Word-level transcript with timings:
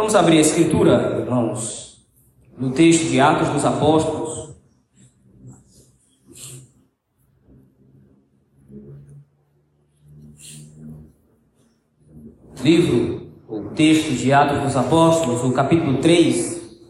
Vamos 0.00 0.14
abrir 0.14 0.38
a 0.38 0.40
escritura, 0.40 1.18
irmãos, 1.20 2.06
no 2.56 2.70
texto 2.70 3.10
de 3.10 3.20
Atos 3.20 3.50
dos 3.50 3.66
Apóstolos. 3.66 4.54
Livro, 12.64 13.30
o 13.46 13.64
texto 13.74 14.12
de 14.12 14.32
Atos 14.32 14.62
dos 14.62 14.74
Apóstolos, 14.74 15.44
o 15.44 15.52
capítulo 15.52 15.98
3. 15.98 16.80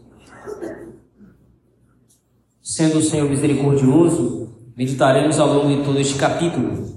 Sendo 2.61 2.99
o 2.99 3.01
Senhor 3.01 3.29
misericordioso, 3.29 4.71
meditaremos 4.73 5.37
ao 5.37 5.53
longo 5.53 5.67
de 5.67 5.83
todo 5.83 5.99
este 5.99 6.17
capítulo. 6.17 6.90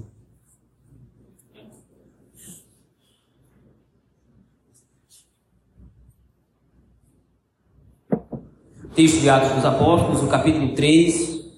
Texto 8.95 9.19
de 9.19 9.29
Atos 9.29 9.51
dos 9.51 9.65
Apóstolos, 9.65 10.23
o 10.23 10.27
capítulo 10.27 10.73
3. 10.73 11.51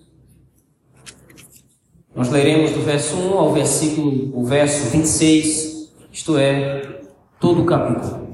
Nós 2.16 2.30
leremos 2.32 2.72
do 2.72 2.82
verso 2.82 3.16
1 3.16 3.38
ao 3.38 3.54
versículo, 3.54 4.36
o 4.36 4.44
verso 4.44 4.90
26, 4.90 5.94
isto 6.12 6.36
é, 6.36 7.02
todo 7.40 7.62
o 7.62 7.66
capítulo. 7.68 8.28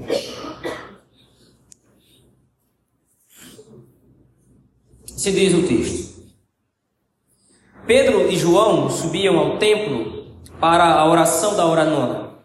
Se 5.04 5.32
diz 5.32 5.52
o 5.52 5.68
texto. 5.68 6.24
Pedro 7.86 8.32
e 8.32 8.38
João 8.38 8.88
subiam 8.88 9.38
ao 9.38 9.58
templo 9.58 10.28
para 10.58 10.94
a 10.94 11.06
oração 11.06 11.54
da 11.54 11.66
hora 11.66 11.84
nona. 11.84 12.38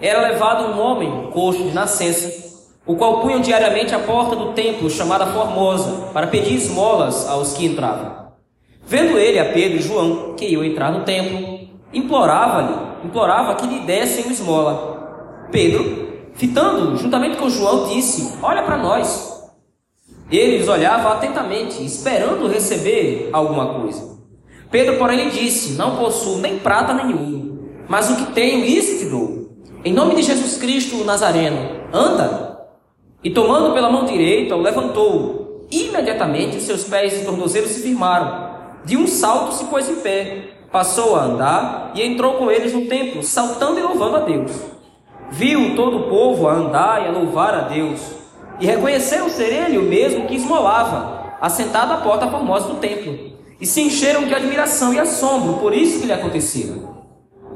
Era 0.00 0.32
levado 0.32 0.64
um 0.64 0.80
homem 0.80 1.30
coxo 1.30 1.62
de 1.62 1.70
nascença 1.72 2.45
o 2.86 2.94
qual 2.94 3.20
punham 3.20 3.40
diariamente 3.40 3.94
à 3.94 3.98
porta 3.98 4.36
do 4.36 4.52
templo 4.52 4.88
chamada 4.88 5.26
Formosa, 5.26 6.08
para 6.12 6.28
pedir 6.28 6.54
esmolas 6.54 7.28
aos 7.28 7.52
que 7.54 7.66
entravam. 7.66 8.26
Vendo 8.86 9.18
ele 9.18 9.40
a 9.40 9.52
Pedro 9.52 9.78
e 9.78 9.82
João, 9.82 10.34
que 10.36 10.46
iam 10.46 10.62
entrar 10.62 10.92
no 10.92 11.04
templo, 11.04 11.68
implorava-lhe, 11.92 13.04
implorava 13.04 13.56
que 13.56 13.66
lhe 13.66 13.80
dessem 13.80 14.24
uma 14.24 14.32
esmola. 14.32 15.48
Pedro, 15.50 16.28
fitando 16.34 16.96
juntamente 16.96 17.36
com 17.36 17.50
João, 17.50 17.88
disse: 17.88 18.32
Olha 18.40 18.62
para 18.62 18.76
nós. 18.76 19.34
Eles 20.30 20.68
olhavam 20.68 21.12
atentamente, 21.12 21.84
esperando 21.84 22.48
receber 22.48 23.30
alguma 23.32 23.80
coisa. 23.80 24.16
Pedro, 24.70 24.96
porém, 24.96 25.30
disse: 25.30 25.72
Não 25.72 25.96
possuo 25.96 26.38
nem 26.38 26.60
prata 26.60 26.92
ouro, 26.92 27.68
mas 27.88 28.08
o 28.10 28.16
que 28.16 28.32
tenho, 28.32 28.64
isso 28.64 28.98
te 28.98 29.10
dou. 29.10 29.50
Em 29.84 29.92
nome 29.92 30.14
de 30.14 30.22
Jesus 30.22 30.56
Cristo, 30.58 31.04
Nazareno, 31.04 31.58
anda. 31.92 32.45
E 33.26 33.30
tomando 33.30 33.74
pela 33.74 33.90
mão 33.90 34.04
direita, 34.04 34.54
o 34.54 34.62
levantou. 34.62 35.66
Imediatamente 35.68 36.60
seus 36.60 36.84
pés 36.84 37.20
e 37.20 37.24
tornozelos 37.24 37.72
se 37.72 37.82
firmaram. 37.82 38.50
De 38.84 38.96
um 38.96 39.04
salto 39.04 39.52
se 39.52 39.64
pôs 39.64 39.90
em 39.90 39.96
pé, 39.96 40.44
passou 40.70 41.16
a 41.16 41.24
andar 41.24 41.90
e 41.96 42.04
entrou 42.04 42.34
com 42.34 42.48
eles 42.48 42.72
no 42.72 42.86
templo, 42.86 43.24
saltando 43.24 43.80
e 43.80 43.82
louvando 43.82 44.18
a 44.18 44.20
Deus. 44.20 44.52
Viu 45.28 45.74
todo 45.74 45.96
o 45.96 46.02
povo 46.04 46.46
a 46.46 46.52
andar 46.52 47.02
e 47.02 47.08
a 47.08 47.10
louvar 47.10 47.52
a 47.52 47.60
Deus. 47.62 48.00
E 48.60 48.66
reconheceram 48.66 49.28
ser 49.28 49.52
ele 49.52 49.78
o 49.78 49.82
mesmo 49.82 50.28
que 50.28 50.36
esmolava, 50.36 51.34
assentado 51.40 51.94
à 51.94 51.96
porta 51.96 52.28
formosa 52.28 52.68
do 52.68 52.76
templo. 52.76 53.12
E 53.60 53.66
se 53.66 53.80
encheram 53.80 54.22
de 54.22 54.36
admiração 54.36 54.94
e 54.94 55.00
assombro 55.00 55.54
por 55.54 55.74
isso 55.74 55.98
que 55.98 56.06
lhe 56.06 56.12
acontecera. 56.12 56.74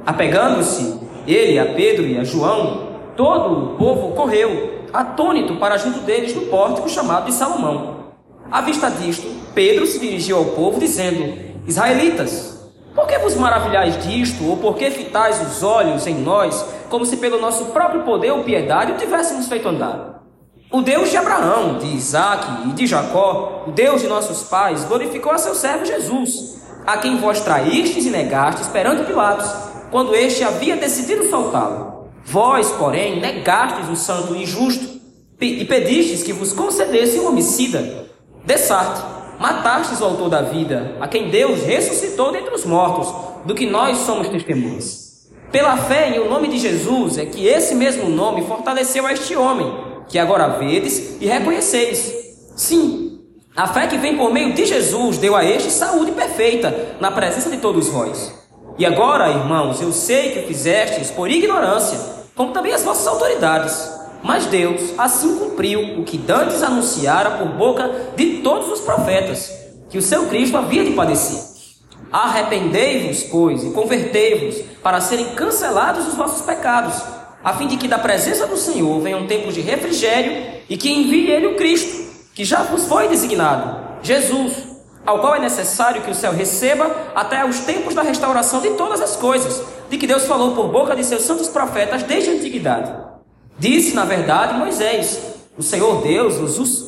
Apegando-se 0.05 0.99
ele 1.29 1.61
a 1.61 1.67
Pedro 1.67 2.09
e 2.09 2.19
a 2.19 2.25
João, 2.25 2.89
todo 3.17 3.75
o 3.75 3.77
povo 3.77 4.17
correu 4.17 4.80
atônito 4.93 5.57
para 5.57 5.77
junto 5.77 6.01
deles 6.01 6.35
no 6.35 6.43
pórtico 6.43 6.89
chamado 6.89 7.27
de 7.27 7.33
Salomão. 7.33 8.13
À 8.51 8.61
vista 8.61 8.91
disto, 8.91 9.27
Pedro 9.55 9.87
se 9.87 9.99
dirigiu 9.99 10.39
ao 10.39 10.45
povo, 10.47 10.81
dizendo: 10.81 11.39
Israelitas, 11.67 12.61
por 12.95 13.06
que 13.06 13.19
vos 13.19 13.34
maravilhais 13.37 14.03
disto, 14.03 14.45
ou 14.49 14.56
por 14.56 14.75
que 14.75 14.91
fitais 14.91 15.41
os 15.41 15.62
olhos 15.62 16.06
em 16.06 16.15
nós, 16.15 16.65
como 16.89 17.06
se 17.06 17.17
pelo 17.17 17.41
nosso 17.41 17.67
próprio 17.67 18.03
poder 18.03 18.33
ou 18.33 18.43
piedade 18.43 18.93
o 18.93 18.97
tivéssemos 18.97 19.47
feito 19.49 19.69
andar? 19.69 20.25
O 20.73 20.83
Deus 20.83 21.11
de 21.11 21.17
Abraão, 21.17 21.79
de 21.79 21.87
Isaac 21.87 22.69
e 22.69 22.73
de 22.73 22.87
Jacó, 22.87 23.65
o 23.67 23.73
Deus 23.73 24.03
de 24.03 24.06
nossos 24.06 24.45
pais, 24.45 24.84
glorificou 24.84 25.33
a 25.33 25.39
seu 25.39 25.55
servo 25.55 25.84
Jesus, 25.84 26.61
a 26.87 26.97
quem 26.97 27.17
vós 27.17 27.41
traístes 27.41 28.06
e 28.06 28.11
negastes 28.11 28.69
perante 28.69 29.05
Pilatos, 29.05 29.50
quando 29.91 30.15
este 30.15 30.45
havia 30.45 30.77
decidido 30.77 31.29
soltá-lo. 31.29 32.00
Vós, 32.31 32.71
porém, 32.71 33.19
negastes 33.19 33.89
o 33.89 33.97
santo 33.97 34.37
e 34.37 34.47
justo 34.47 35.01
e 35.41 35.65
pedistes 35.65 36.23
que 36.23 36.33
vos 36.33 36.53
concedesse 36.53 37.19
um 37.19 37.27
homicida. 37.27 38.07
Dessarte, 38.45 39.03
matastes 39.41 40.01
o 40.01 40.05
autor 40.05 40.29
da 40.29 40.43
vida, 40.43 40.97
a 41.01 41.09
quem 41.09 41.29
Deus 41.29 41.65
ressuscitou 41.65 42.31
dentre 42.31 42.55
os 42.55 42.65
mortos, 42.65 43.13
do 43.45 43.53
que 43.53 43.67
nós 43.67 43.99
somos 43.99 44.29
testemunhas. 44.29 45.29
Pela 45.51 45.77
fé 45.77 46.11
em 46.11 46.21
o 46.21 46.31
nome 46.31 46.47
de 46.47 46.59
Jesus 46.59 47.19
é 47.19 47.27
que 47.27 47.49
esse 47.49 47.75
mesmo 47.75 48.09
nome 48.09 48.47
fortaleceu 48.47 49.05
a 49.09 49.12
este 49.12 49.35
homem, 49.35 49.69
que 50.09 50.17
agora 50.17 50.47
vedes 50.47 51.17
e 51.21 51.27
reconheceis. 51.27 52.15
Sim, 52.55 53.19
a 53.57 53.67
fé 53.67 53.89
que 53.89 53.99
vem 53.99 54.17
por 54.17 54.33
meio 54.33 54.55
de 54.55 54.67
Jesus 54.67 55.19
deu 55.19 55.35
a 55.35 55.45
este 55.45 55.73
saúde 55.73 56.12
perfeita 56.12 56.95
na 57.01 57.11
presença 57.11 57.51
de 57.51 57.57
todos 57.57 57.89
vós. 57.89 58.33
E 58.79 58.87
agora, 58.87 59.31
irmãos, 59.31 59.83
eu 59.83 59.91
sei 59.91 60.31
que 60.31 60.39
o 60.39 60.47
fizestes 60.47 61.11
por 61.11 61.29
ignorância, 61.29 62.19
como 62.35 62.53
também 62.53 62.73
as 62.73 62.83
vossas 62.83 63.07
autoridades. 63.07 64.01
Mas 64.23 64.47
Deus 64.47 64.93
assim 64.99 65.39
cumpriu 65.39 66.01
o 66.01 66.05
que 66.05 66.19
dantes 66.19 66.63
anunciara 66.63 67.31
por 67.33 67.49
boca 67.49 67.91
de 68.17 68.39
todos 68.43 68.71
os 68.71 68.81
profetas, 68.81 69.51
que 69.89 69.99
o 69.99 70.03
seu 70.03 70.27
Cristo 70.27 70.57
havia 70.57 70.85
de 70.85 70.93
padecer. 70.93 71.51
Arrependei-vos, 72.13 73.23
pois, 73.25 73.63
e 73.65 73.71
convertei-vos, 73.71 74.63
para 74.83 75.01
serem 75.01 75.35
cancelados 75.35 76.09
os 76.09 76.15
vossos 76.15 76.43
pecados, 76.43 76.95
a 77.43 77.55
fim 77.55 77.67
de 77.67 77.77
que 77.77 77.89
da 77.89 77.99
presença 77.99 78.47
do 78.47 78.57
Senhor 78.57 79.01
venham 79.01 79.27
tempos 79.27 79.55
de 79.55 79.61
refrigério 79.61 80.61
e 80.69 80.77
que 80.77 80.91
envie 80.91 81.31
ele 81.31 81.47
o 81.47 81.57
Cristo, 81.57 82.11
que 82.35 82.45
já 82.45 82.62
vos 82.62 82.87
foi 82.87 83.09
designado, 83.09 84.01
Jesus, 84.03 84.69
ao 85.05 85.19
qual 85.19 85.34
é 85.34 85.41
necessário 85.41 86.03
que 86.03 86.11
o 86.11 86.15
céu 86.15 86.33
receba 86.33 86.91
até 87.15 87.44
os 87.44 87.61
tempos 87.61 87.94
da 87.94 88.03
restauração 88.03 88.61
de 88.61 88.71
todas 88.71 89.00
as 89.00 89.16
coisas, 89.16 89.62
de 89.88 89.97
que 89.97 90.06
Deus 90.06 90.27
falou 90.27 90.55
por 90.55 90.69
boca 90.69 90.94
de 90.94 91.05
seus 91.05 91.22
santos 91.22 91.49
profetas 91.49 92.03
desde 92.03 92.31
a 92.31 92.33
antiguidade. 92.34 92.93
Disse, 93.59 93.94
na 93.94 94.05
verdade, 94.05 94.55
Moisés: 94.55 95.21
O 95.59 95.62
Senhor 95.62 96.03
Deus 96.03 96.37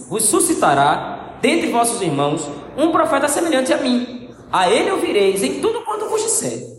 vos 0.09 0.25
suscitará 0.25 1.37
dentre 1.41 1.71
vossos 1.71 2.01
irmãos 2.01 2.49
um 2.77 2.91
profeta 2.93 3.29
semelhante 3.29 3.73
a 3.73 3.79
mim. 3.79 4.29
A 4.51 4.71
ele 4.71 4.91
ouvireis 4.91 5.43
em 5.43 5.61
tudo 5.61 5.83
quanto 5.83 6.09
vos 6.09 6.23
disser. 6.23 6.73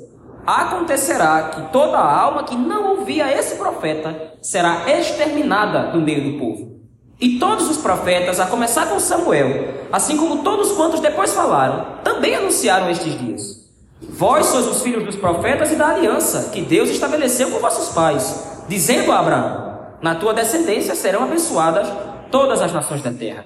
Acontecerá 0.46 1.50
que 1.50 1.72
toda 1.72 1.98
alma 1.98 2.44
que 2.44 2.56
não 2.56 2.98
ouvir 2.98 3.22
a 3.22 3.32
esse 3.32 3.56
profeta 3.56 4.34
será 4.42 4.84
exterminada 4.88 5.92
do 5.92 6.02
meio 6.02 6.32
do 6.32 6.40
povo. 6.40 6.74
E 7.20 7.40
todos 7.40 7.70
os 7.70 7.78
profetas, 7.78 8.40
a 8.40 8.48
começar 8.48 8.88
com 8.88 9.00
Samuel, 9.00 9.83
assim 9.94 10.18
como 10.18 10.42
todos 10.42 10.72
quantos 10.72 11.00
depois 11.00 11.34
falaram, 11.34 12.00
também 12.04 12.34
anunciaram 12.34 12.90
estes 12.90 13.16
dias. 13.20 13.64
Vós 14.10 14.48
sois 14.48 14.66
os 14.66 14.82
filhos 14.82 15.06
dos 15.06 15.16
profetas 15.16 15.72
e 15.72 15.76
da 15.76 15.90
aliança 15.90 16.50
que 16.52 16.62
Deus 16.62 16.90
estabeleceu 16.90 17.52
com 17.52 17.60
vossos 17.60 17.94
pais, 17.94 18.44
dizendo 18.68 19.12
a 19.12 19.20
Abraão: 19.20 19.78
Na 20.02 20.16
tua 20.16 20.34
descendência 20.34 20.96
serão 20.96 21.24
abençoadas 21.26 21.88
todas 22.32 22.60
as 22.60 22.74
nações 22.74 23.04
da 23.04 23.14
terra. 23.14 23.46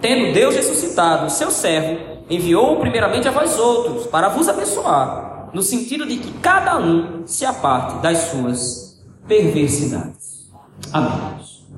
Tendo 0.00 0.32
Deus 0.32 0.54
ressuscitado 0.54 1.28
seu 1.28 1.50
servo, 1.50 1.98
enviou-o 2.30 2.78
primeiramente 2.78 3.26
a 3.26 3.32
vós 3.32 3.58
outros, 3.58 4.06
para 4.06 4.28
vos 4.28 4.48
abençoar, 4.48 5.50
no 5.52 5.62
sentido 5.62 6.06
de 6.06 6.16
que 6.16 6.32
cada 6.38 6.78
um 6.78 7.26
se 7.26 7.44
aparte 7.44 7.96
das 7.96 8.18
suas 8.18 9.02
perversidades. 9.26 10.48
Amém. 10.92 11.12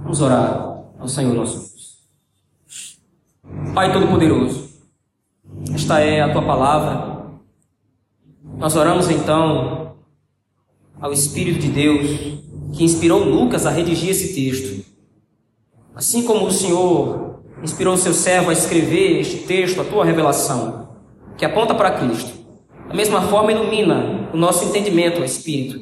Vamos 0.03 0.21
orar 0.21 0.83
ao 0.99 1.09
Senhor 1.09 1.35
nosso. 1.35 1.74
Pai 3.75 3.93
Todo-Poderoso, 3.93 4.69
esta 5.75 6.01
é 6.01 6.21
a 6.21 6.33
tua 6.33 6.43
palavra 6.43 7.15
nós 8.57 8.77
oramos 8.77 9.11
então 9.11 9.97
ao 11.01 11.13
Espírito 11.13 11.59
de 11.59 11.69
Deus 11.69 12.09
que 12.73 12.85
inspirou 12.85 13.23
Lucas 13.23 13.67
a 13.67 13.71
redigir 13.71 14.11
esse 14.11 14.35
texto. 14.35 14.85
Assim 15.95 16.23
como 16.23 16.47
o 16.47 16.51
Senhor 16.51 17.43
inspirou 17.63 17.95
o 17.95 17.99
seu 17.99 18.13
servo 18.13 18.51
a 18.51 18.53
escrever 18.53 19.21
este 19.21 19.39
texto, 19.39 19.81
a 19.81 19.85
tua 19.85 20.05
revelação, 20.05 20.89
que 21.37 21.45
aponta 21.45 21.75
para 21.75 21.93
Cristo. 21.93 22.33
Da 22.89 22.95
mesma 22.95 23.23
forma, 23.23 23.53
ilumina 23.53 24.31
o 24.33 24.37
nosso 24.37 24.65
entendimento, 24.65 25.21
o 25.21 25.25
Espírito, 25.25 25.81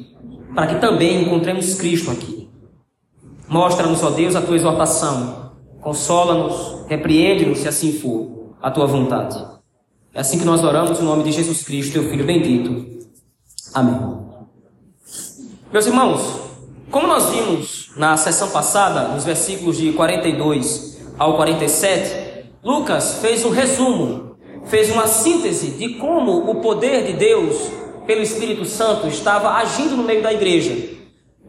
para 0.55 0.67
que 0.67 0.81
também 0.81 1.21
encontremos 1.21 1.75
Cristo 1.75 2.11
aqui. 2.11 2.49
Mostra-nos, 3.47 4.03
ó 4.03 4.09
Deus, 4.09 4.35
a 4.35 4.41
tua 4.41 4.55
exortação. 4.55 5.42
Consola-nos, 5.83 6.87
repreende-nos, 6.87 7.59
se 7.59 7.67
assim 7.67 7.93
for, 7.93 8.53
a 8.61 8.71
tua 8.71 8.87
vontade. 8.87 9.43
É 10.13 10.21
assim 10.21 10.39
que 10.39 10.45
nós 10.45 10.63
oramos 10.63 10.99
em 10.99 11.03
nome 11.03 11.23
de 11.23 11.31
Jesus 11.31 11.63
Cristo, 11.63 11.93
teu 11.93 12.09
Filho 12.09 12.25
bendito. 12.25 13.03
Amém. 13.73 14.23
Meus 15.71 15.85
irmãos, 15.85 16.43
Como 16.93 17.07
nós 17.07 17.31
vimos 17.31 17.89
na 17.97 18.15
sessão 18.15 18.51
passada, 18.51 19.07
nos 19.07 19.23
versículos 19.23 19.77
de 19.77 19.93
42 19.93 21.01
ao 21.17 21.35
47, 21.37 22.45
Lucas 22.63 23.15
fez 23.15 23.43
um 23.43 23.49
resumo, 23.49 24.35
fez 24.65 24.91
uma 24.91 25.07
síntese 25.07 25.71
de 25.71 25.95
como 25.95 26.51
o 26.51 26.61
poder 26.61 27.03
de 27.07 27.13
Deus, 27.13 27.55
pelo 28.05 28.21
Espírito 28.21 28.63
Santo, 28.65 29.07
estava 29.07 29.53
agindo 29.53 29.97
no 29.97 30.03
meio 30.03 30.21
da 30.21 30.31
igreja. 30.31 30.95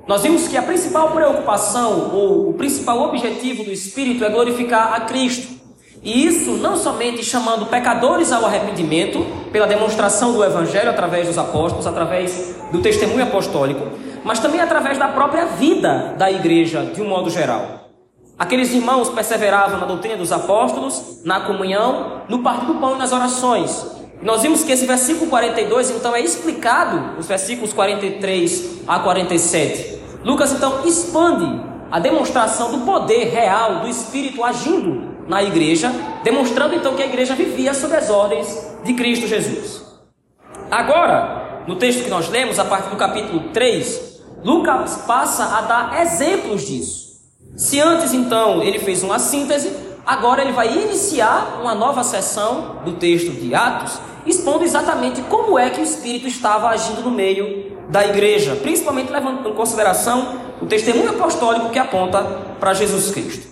Nós 0.06 0.22
vimos 0.22 0.46
que 0.46 0.56
a 0.56 0.62
principal 0.62 1.12
preocupação 1.12 2.10
ou 2.14 2.50
o 2.50 2.54
principal 2.54 3.02
objetivo 3.02 3.64
do 3.64 3.72
Espírito 3.72 4.24
é 4.24 4.28
glorificar 4.28 4.92
a 4.92 5.00
Cristo. 5.00 5.54
E 6.02 6.26
isso 6.26 6.52
não 6.58 6.76
somente 6.76 7.24
chamando 7.24 7.64
pecadores 7.66 8.30
ao 8.30 8.44
arrependimento, 8.44 9.24
pela 9.50 9.66
demonstração 9.66 10.34
do 10.34 10.44
Evangelho 10.44 10.90
através 10.90 11.26
dos 11.26 11.38
apóstolos, 11.38 11.86
através 11.86 12.54
do 12.70 12.82
testemunho 12.82 13.22
apostólico, 13.22 13.86
mas 14.22 14.38
também 14.38 14.60
através 14.60 14.98
da 14.98 15.08
própria 15.08 15.46
vida 15.46 16.14
da 16.18 16.30
igreja, 16.30 16.84
de 16.94 17.00
um 17.00 17.08
modo 17.08 17.30
geral. 17.30 17.88
Aqueles 18.38 18.74
irmãos 18.74 19.08
perseveravam 19.08 19.78
na 19.78 19.86
doutrina 19.86 20.16
dos 20.16 20.32
apóstolos, 20.32 21.22
na 21.24 21.40
comunhão, 21.40 22.22
no 22.28 22.40
partir 22.40 22.66
do 22.66 22.74
pão 22.74 22.96
e 22.96 22.98
nas 22.98 23.12
orações. 23.12 23.93
Nós 24.24 24.40
vimos 24.40 24.64
que 24.64 24.72
esse 24.72 24.86
versículo 24.86 25.28
42 25.28 25.90
então 25.90 26.16
é 26.16 26.20
explicado, 26.20 27.18
os 27.18 27.26
versículos 27.26 27.74
43 27.74 28.80
a 28.86 28.98
47. 29.00 30.00
Lucas 30.24 30.50
então 30.50 30.86
expande 30.86 31.62
a 31.90 32.00
demonstração 32.00 32.72
do 32.72 32.86
poder 32.86 33.28
real 33.28 33.80
do 33.80 33.88
Espírito 33.88 34.42
agindo 34.42 35.14
na 35.28 35.42
igreja, 35.42 35.92
demonstrando 36.22 36.74
então 36.74 36.94
que 36.94 37.02
a 37.02 37.06
igreja 37.06 37.34
vivia 37.34 37.74
sob 37.74 37.94
as 37.94 38.08
ordens 38.08 38.66
de 38.82 38.94
Cristo 38.94 39.26
Jesus. 39.26 39.84
Agora, 40.70 41.62
no 41.68 41.76
texto 41.76 42.02
que 42.02 42.10
nós 42.10 42.30
lemos, 42.30 42.58
a 42.58 42.64
partir 42.64 42.88
do 42.88 42.96
capítulo 42.96 43.50
3, 43.52 44.22
Lucas 44.42 45.02
passa 45.06 45.58
a 45.58 45.60
dar 45.60 46.00
exemplos 46.00 46.66
disso. 46.66 47.04
Se 47.58 47.78
antes 47.78 48.14
então 48.14 48.62
ele 48.62 48.78
fez 48.78 49.02
uma 49.02 49.18
síntese, 49.18 49.70
agora 50.06 50.42
ele 50.42 50.52
vai 50.52 50.72
iniciar 50.72 51.60
uma 51.60 51.74
nova 51.74 52.02
sessão 52.04 52.80
do 52.84 52.92
texto 52.92 53.30
de 53.30 53.54
Atos, 53.54 53.98
expondo 54.26 54.64
exatamente 54.64 55.22
como 55.22 55.58
é 55.58 55.70
que 55.70 55.80
o 55.80 55.84
Espírito 55.84 56.26
estava 56.26 56.68
agindo 56.68 57.02
no 57.02 57.10
meio 57.10 57.72
da 57.88 58.04
igreja, 58.06 58.56
principalmente 58.56 59.12
levando 59.12 59.48
em 59.48 59.54
consideração 59.54 60.40
o 60.60 60.66
testemunho 60.66 61.10
apostólico 61.10 61.70
que 61.70 61.78
aponta 61.78 62.22
para 62.58 62.74
Jesus 62.74 63.10
Cristo. 63.10 63.46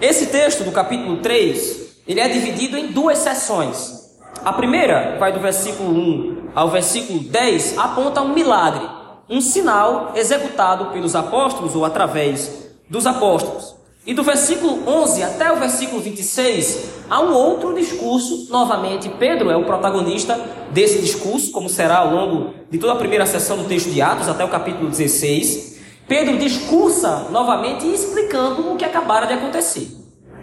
Esse 0.00 0.26
texto 0.26 0.62
do 0.62 0.72
capítulo 0.72 1.18
3, 1.18 2.02
ele 2.06 2.20
é 2.20 2.28
dividido 2.28 2.76
em 2.76 2.88
duas 2.88 3.18
sessões. 3.18 4.06
A 4.44 4.52
primeira, 4.52 5.16
vai 5.18 5.32
do 5.32 5.40
versículo 5.40 5.90
1 5.90 6.50
ao 6.54 6.68
versículo 6.68 7.20
10, 7.20 7.78
aponta 7.78 8.20
um 8.20 8.32
milagre, 8.32 8.86
um 9.28 9.40
sinal 9.40 10.12
executado 10.14 10.86
pelos 10.86 11.16
apóstolos 11.16 11.74
ou 11.74 11.84
através 11.84 12.70
dos 12.88 13.06
apóstolos. 13.06 13.74
E 14.06 14.14
do 14.14 14.22
versículo 14.22 14.88
11 14.88 15.22
até 15.24 15.52
o 15.52 15.56
versículo 15.56 16.00
26, 16.00 16.90
há 17.10 17.20
um 17.20 17.34
outro 17.34 17.74
discurso. 17.74 18.46
Novamente, 18.50 19.08
Pedro 19.08 19.50
é 19.50 19.56
o 19.56 19.64
protagonista 19.64 20.40
desse 20.70 21.00
discurso, 21.00 21.50
como 21.50 21.68
será 21.68 21.98
ao 21.98 22.12
longo 22.12 22.54
de 22.70 22.78
toda 22.78 22.92
a 22.92 22.96
primeira 22.96 23.26
sessão 23.26 23.56
do 23.56 23.64
texto 23.64 23.90
de 23.90 24.00
Atos, 24.00 24.28
até 24.28 24.44
o 24.44 24.48
capítulo 24.48 24.88
16. 24.88 25.80
Pedro 26.06 26.38
discursa 26.38 27.26
novamente 27.30 27.84
explicando 27.84 28.72
o 28.72 28.76
que 28.76 28.84
acabara 28.84 29.26
de 29.26 29.32
acontecer. 29.32 29.88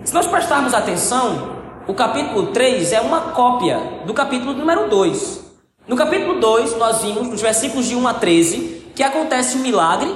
Se 0.04 0.14
nós 0.14 0.28
prestarmos 0.28 0.74
atenção, 0.74 1.54
o 1.88 1.94
capítulo 1.94 2.48
3 2.48 2.92
é 2.92 3.00
uma 3.00 3.32
cópia 3.32 3.80
do 4.06 4.14
capítulo 4.14 4.54
número 4.54 4.90
2. 4.90 5.42
No 5.88 5.96
capítulo 5.96 6.38
2, 6.38 6.78
nós 6.78 7.02
vimos, 7.02 7.30
nos 7.30 7.42
versículos 7.42 7.86
de 7.88 7.96
1 7.96 8.08
a 8.08 8.14
13, 8.14 8.92
que 8.94 9.04
acontece 9.04 9.58
um 9.58 9.62
milagre. 9.62 10.14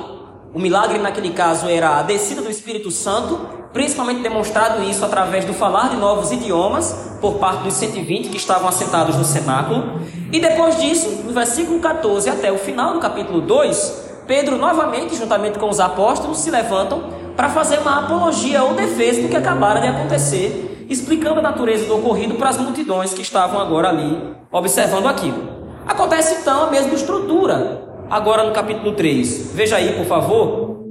O 0.57 0.59
milagre, 0.59 0.97
naquele 0.97 1.29
caso, 1.29 1.69
era 1.69 1.99
a 1.99 2.01
descida 2.01 2.41
do 2.41 2.49
Espírito 2.49 2.89
Santo, 2.89 3.39
principalmente 3.71 4.23
demonstrado 4.23 4.83
isso 4.83 5.05
através 5.05 5.45
do 5.45 5.53
falar 5.53 5.89
de 5.89 5.97
novos 5.97 6.31
idiomas 6.31 7.11
por 7.21 7.35
parte 7.35 7.61
dos 7.61 7.75
120 7.75 8.29
que 8.29 8.37
estavam 8.37 8.67
assentados 8.67 9.15
no 9.15 9.23
cenáculo. 9.23 10.01
E 10.31 10.39
depois 10.39 10.81
disso, 10.81 11.21
no 11.25 11.31
versículo 11.31 11.79
14 11.79 12.27
até 12.31 12.51
o 12.51 12.57
final 12.57 12.93
do 12.93 12.99
capítulo 12.99 13.39
2, 13.39 14.23
Pedro, 14.25 14.57
novamente, 14.57 15.15
juntamente 15.15 15.59
com 15.59 15.69
os 15.69 15.79
apóstolos, 15.79 16.39
se 16.39 16.49
levantam 16.49 17.03
para 17.35 17.49
fazer 17.49 17.77
uma 17.77 18.05
apologia 18.05 18.63
ou 18.63 18.73
defesa 18.73 19.21
do 19.21 19.29
que 19.29 19.37
acabara 19.37 19.79
de 19.79 19.89
acontecer, 19.89 20.87
explicando 20.89 21.37
a 21.37 21.43
natureza 21.43 21.85
do 21.85 21.99
ocorrido 21.99 22.33
para 22.33 22.49
as 22.49 22.57
multidões 22.57 23.13
que 23.13 23.21
estavam 23.21 23.61
agora 23.61 23.89
ali 23.89 24.35
observando 24.51 25.05
aquilo. 25.05 25.55
Acontece 25.85 26.41
então 26.41 26.63
a 26.63 26.71
mesma 26.71 26.95
estrutura, 26.95 27.86
agora 28.09 28.43
no 28.43 28.53
capítulo 28.53 28.93
3. 28.93 29.51
Veja 29.53 29.77
aí, 29.77 29.93
por 29.93 30.05
favor, 30.05 30.85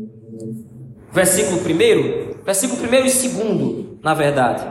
versículo 1.13 1.61
1, 1.61 2.45
versículo 2.45 2.83
1 2.83 2.85
e 2.85 3.29
2, 3.29 3.87
na 4.03 4.15
verdade. 4.15 4.65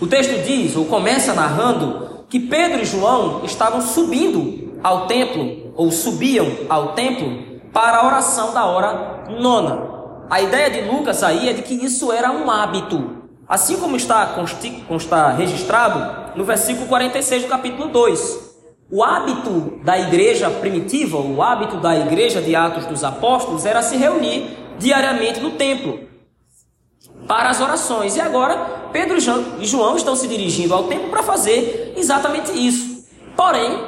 O 0.00 0.06
texto 0.06 0.44
diz, 0.44 0.76
ou 0.76 0.84
começa 0.84 1.34
narrando, 1.34 2.24
que 2.28 2.38
Pedro 2.38 2.82
e 2.82 2.84
João 2.84 3.44
estavam 3.44 3.80
subindo 3.80 4.78
ao 4.82 5.06
templo 5.06 5.72
ou 5.74 5.90
subiam 5.90 6.46
ao 6.68 6.92
templo 6.92 7.60
para 7.72 7.98
a 7.98 8.06
oração 8.06 8.52
da 8.52 8.66
hora 8.66 9.24
nona. 9.30 9.88
A 10.30 10.40
ideia 10.40 10.70
de 10.70 10.90
Lucas 10.90 11.22
aí 11.22 11.48
é 11.48 11.52
de 11.52 11.62
que 11.62 11.74
isso 11.74 12.12
era 12.12 12.30
um 12.30 12.50
hábito, 12.50 13.22
assim 13.48 13.76
como 13.78 13.96
está, 13.96 14.36
está 14.90 15.30
registrado 15.30 16.36
no 16.36 16.44
versículo 16.44 16.86
46 16.86 17.44
do 17.44 17.48
capítulo 17.48 17.88
2. 17.88 18.47
O 18.90 19.04
hábito 19.04 19.78
da 19.84 19.98
igreja 19.98 20.48
primitiva, 20.48 21.18
o 21.18 21.42
hábito 21.42 21.76
da 21.76 21.94
igreja 21.94 22.40
de 22.40 22.56
Atos 22.56 22.86
dos 22.86 23.04
Apóstolos 23.04 23.66
era 23.66 23.82
se 23.82 23.98
reunir 23.98 24.56
diariamente 24.78 25.40
no 25.40 25.50
templo 25.50 26.00
para 27.26 27.50
as 27.50 27.60
orações. 27.60 28.16
E 28.16 28.20
agora 28.20 28.88
Pedro 28.90 29.18
e 29.60 29.66
João 29.66 29.94
estão 29.94 30.16
se 30.16 30.26
dirigindo 30.26 30.72
ao 30.72 30.84
templo 30.84 31.10
para 31.10 31.22
fazer 31.22 31.92
exatamente 31.98 32.50
isso. 32.52 33.06
Porém, 33.36 33.78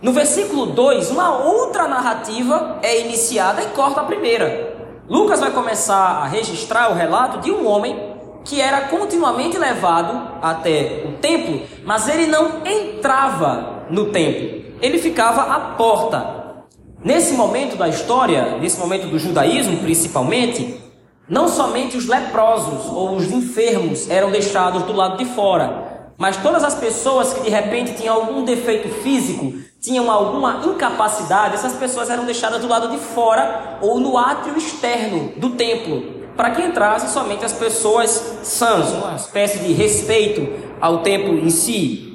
no 0.00 0.10
versículo 0.12 0.66
2, 0.66 1.10
uma 1.10 1.36
outra 1.36 1.86
narrativa 1.86 2.78
é 2.82 3.02
iniciada 3.02 3.62
e 3.62 3.66
corta 3.66 4.00
a 4.00 4.04
primeira. 4.04 4.74
Lucas 5.06 5.38
vai 5.38 5.50
começar 5.50 6.22
a 6.22 6.26
registrar 6.26 6.90
o 6.90 6.94
relato 6.94 7.40
de 7.40 7.50
um 7.50 7.66
homem 7.66 8.16
que 8.42 8.58
era 8.58 8.88
continuamente 8.88 9.58
levado 9.58 10.38
até 10.40 11.04
o 11.06 11.18
templo, 11.18 11.60
mas 11.84 12.08
ele 12.08 12.26
não 12.26 12.62
entrava 12.64 13.75
no 13.90 14.06
templo, 14.06 14.64
ele 14.80 14.98
ficava 14.98 15.42
à 15.42 15.60
porta. 15.74 16.64
Nesse 17.04 17.34
momento 17.34 17.76
da 17.76 17.88
história, 17.88 18.58
nesse 18.58 18.78
momento 18.78 19.06
do 19.06 19.18
judaísmo 19.18 19.78
principalmente, 19.78 20.80
não 21.28 21.48
somente 21.48 21.96
os 21.96 22.06
leprosos 22.06 22.86
ou 22.86 23.16
os 23.16 23.30
enfermos 23.30 24.08
eram 24.08 24.30
deixados 24.30 24.82
do 24.84 24.92
lado 24.92 25.16
de 25.16 25.24
fora, 25.24 26.12
mas 26.16 26.36
todas 26.36 26.64
as 26.64 26.74
pessoas 26.74 27.32
que 27.32 27.42
de 27.42 27.50
repente 27.50 27.94
tinham 27.94 28.14
algum 28.14 28.44
defeito 28.44 28.88
físico, 29.02 29.52
tinham 29.80 30.10
alguma 30.10 30.62
incapacidade, 30.64 31.54
essas 31.54 31.74
pessoas 31.74 32.10
eram 32.10 32.24
deixadas 32.24 32.60
do 32.60 32.68
lado 32.68 32.88
de 32.88 32.98
fora 32.98 33.78
ou 33.82 34.00
no 34.00 34.16
átrio 34.16 34.56
externo 34.56 35.32
do 35.36 35.50
templo, 35.50 36.26
para 36.36 36.50
que 36.50 36.62
entrassem 36.62 37.08
somente 37.08 37.44
as 37.44 37.52
pessoas 37.52 38.38
sãs, 38.42 38.92
uma 38.92 39.14
espécie 39.14 39.58
de 39.58 39.72
respeito 39.72 40.48
ao 40.80 40.98
templo 40.98 41.38
em 41.38 41.50
si. 41.50 42.05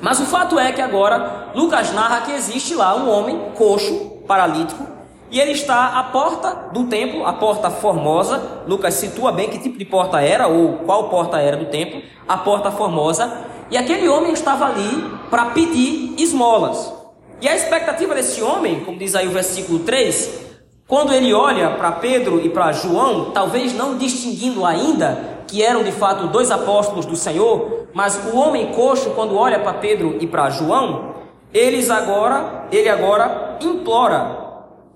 Mas 0.00 0.18
o 0.18 0.24
fato 0.24 0.58
é 0.58 0.72
que 0.72 0.80
agora 0.80 1.50
Lucas 1.54 1.92
narra 1.92 2.22
que 2.22 2.32
existe 2.32 2.74
lá 2.74 2.94
um 2.96 3.10
homem 3.10 3.52
coxo, 3.54 4.22
paralítico, 4.26 4.86
e 5.30 5.38
ele 5.38 5.52
está 5.52 5.98
à 5.98 6.02
porta 6.04 6.70
do 6.72 6.84
templo, 6.84 7.24
a 7.24 7.32
porta 7.32 7.70
formosa. 7.70 8.62
Lucas 8.66 8.94
situa 8.94 9.30
bem 9.30 9.48
que 9.48 9.58
tipo 9.58 9.78
de 9.78 9.84
porta 9.84 10.20
era, 10.20 10.48
ou 10.48 10.78
qual 10.78 11.08
porta 11.08 11.38
era 11.38 11.56
do 11.56 11.66
templo, 11.66 12.02
a 12.26 12.36
porta 12.36 12.70
formosa. 12.72 13.32
E 13.70 13.76
aquele 13.76 14.08
homem 14.08 14.32
estava 14.32 14.66
ali 14.66 15.08
para 15.30 15.46
pedir 15.46 16.14
esmolas. 16.18 16.92
E 17.40 17.48
a 17.48 17.54
expectativa 17.54 18.14
desse 18.14 18.42
homem, 18.42 18.80
como 18.80 18.98
diz 18.98 19.14
aí 19.14 19.28
o 19.28 19.30
versículo 19.30 19.78
3, 19.80 20.49
quando 20.90 21.12
ele 21.12 21.32
olha 21.32 21.70
para 21.70 21.92
Pedro 21.92 22.44
e 22.44 22.48
para 22.48 22.72
João, 22.72 23.30
talvez 23.30 23.72
não 23.72 23.96
distinguindo 23.96 24.66
ainda 24.66 25.44
que 25.46 25.62
eram 25.62 25.84
de 25.84 25.92
fato 25.92 26.26
dois 26.26 26.50
apóstolos 26.50 27.06
do 27.06 27.14
Senhor, 27.14 27.86
mas 27.94 28.20
o 28.26 28.36
homem 28.36 28.72
coxo, 28.72 29.10
quando 29.10 29.36
olha 29.36 29.60
para 29.60 29.74
Pedro 29.74 30.16
e 30.20 30.26
para 30.26 30.50
João, 30.50 31.14
eles 31.54 31.90
agora, 31.90 32.66
ele 32.72 32.88
agora 32.88 33.56
implora 33.62 34.36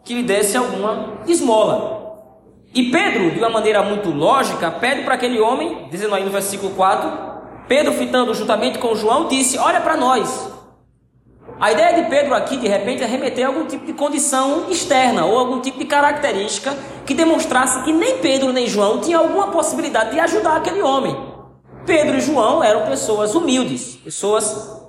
que 0.02 0.14
lhe 0.14 0.24
desse 0.24 0.56
alguma 0.56 1.20
esmola. 1.28 2.16
E 2.74 2.90
Pedro, 2.90 3.30
de 3.30 3.38
uma 3.38 3.50
maneira 3.50 3.80
muito 3.84 4.10
lógica, 4.10 4.72
pede 4.72 5.02
para 5.02 5.14
aquele 5.14 5.38
homem, 5.38 5.86
dizendo 5.92 6.16
aí 6.16 6.24
no 6.24 6.30
versículo 6.30 6.74
4, 6.74 7.08
Pedro, 7.68 7.92
fitando 7.92 8.34
juntamente 8.34 8.80
com 8.80 8.96
João, 8.96 9.28
disse: 9.28 9.58
Olha 9.58 9.80
para 9.80 9.96
nós. 9.96 10.53
A 11.60 11.70
ideia 11.70 12.02
de 12.02 12.10
Pedro 12.10 12.34
aqui, 12.34 12.56
de 12.56 12.66
repente, 12.66 13.02
é 13.02 13.06
remeter 13.06 13.44
a 13.44 13.48
algum 13.48 13.64
tipo 13.64 13.86
de 13.86 13.92
condição 13.92 14.66
externa 14.68 15.24
ou 15.24 15.38
algum 15.38 15.60
tipo 15.60 15.78
de 15.78 15.84
característica 15.84 16.76
que 17.06 17.14
demonstrasse 17.14 17.82
que 17.84 17.92
nem 17.92 18.18
Pedro 18.18 18.52
nem 18.52 18.66
João 18.66 19.00
tinham 19.00 19.22
alguma 19.22 19.48
possibilidade 19.48 20.10
de 20.10 20.20
ajudar 20.20 20.56
aquele 20.56 20.82
homem. 20.82 21.16
Pedro 21.86 22.16
e 22.16 22.20
João 22.20 22.62
eram 22.62 22.86
pessoas 22.86 23.34
humildes, 23.34 23.96
pessoas 23.96 24.82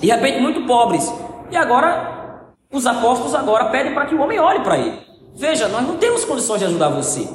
de 0.00 0.06
repente 0.06 0.40
muito 0.40 0.64
pobres. 0.66 1.12
E 1.50 1.56
agora, 1.56 2.46
os 2.70 2.86
apóstolos 2.86 3.34
agora 3.34 3.66
pedem 3.66 3.92
para 3.92 4.06
que 4.06 4.14
o 4.14 4.20
homem 4.20 4.38
olhe 4.38 4.60
para 4.60 4.78
ele. 4.78 4.98
Veja, 5.34 5.66
nós 5.68 5.86
não 5.86 5.96
temos 5.96 6.24
condições 6.24 6.60
de 6.60 6.66
ajudar 6.66 6.90
você. 6.90 7.28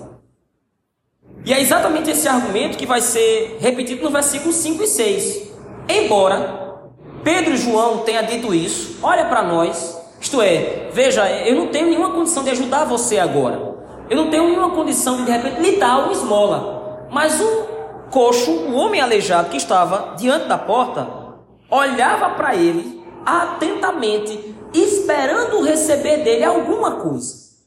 E 1.45 1.53
é 1.53 1.59
exatamente 1.59 2.09
esse 2.09 2.27
argumento 2.27 2.77
que 2.77 2.85
vai 2.85 3.01
ser 3.01 3.57
repetido 3.59 4.03
no 4.03 4.09
versículo 4.09 4.53
5 4.53 4.83
e 4.83 4.87
6. 4.87 5.51
Embora 5.89 6.66
Pedro 7.27 7.55
e 7.55 7.57
João 7.57 8.05
tenham 8.05 8.23
dito 8.23 8.53
isso, 8.53 8.99
olha 9.03 9.25
para 9.25 9.43
nós, 9.43 10.01
isto 10.17 10.41
é, 10.41 10.89
veja, 10.93 11.29
eu 11.29 11.57
não 11.57 11.67
tenho 11.67 11.87
nenhuma 11.87 12.11
condição 12.11 12.41
de 12.41 12.51
ajudar 12.51 12.85
você 12.85 13.19
agora. 13.19 13.75
Eu 14.09 14.15
não 14.15 14.29
tenho 14.29 14.45
nenhuma 14.45 14.69
condição 14.69 15.17
de 15.17 15.25
de 15.25 15.31
repente 15.31 15.59
lhe 15.59 15.75
dar 15.75 16.05
uma 16.05 16.13
esmola. 16.13 17.05
Mas 17.11 17.41
o 17.41 17.67
coxo, 18.09 18.49
o 18.49 18.75
homem 18.75 19.01
aleijado 19.01 19.49
que 19.49 19.57
estava 19.57 20.15
diante 20.15 20.47
da 20.47 20.57
porta, 20.57 21.05
olhava 21.69 22.29
para 22.29 22.55
ele 22.55 23.03
atentamente, 23.25 24.55
esperando 24.73 25.61
receber 25.63 26.23
dele 26.23 26.45
alguma 26.45 26.91
coisa. 26.91 27.57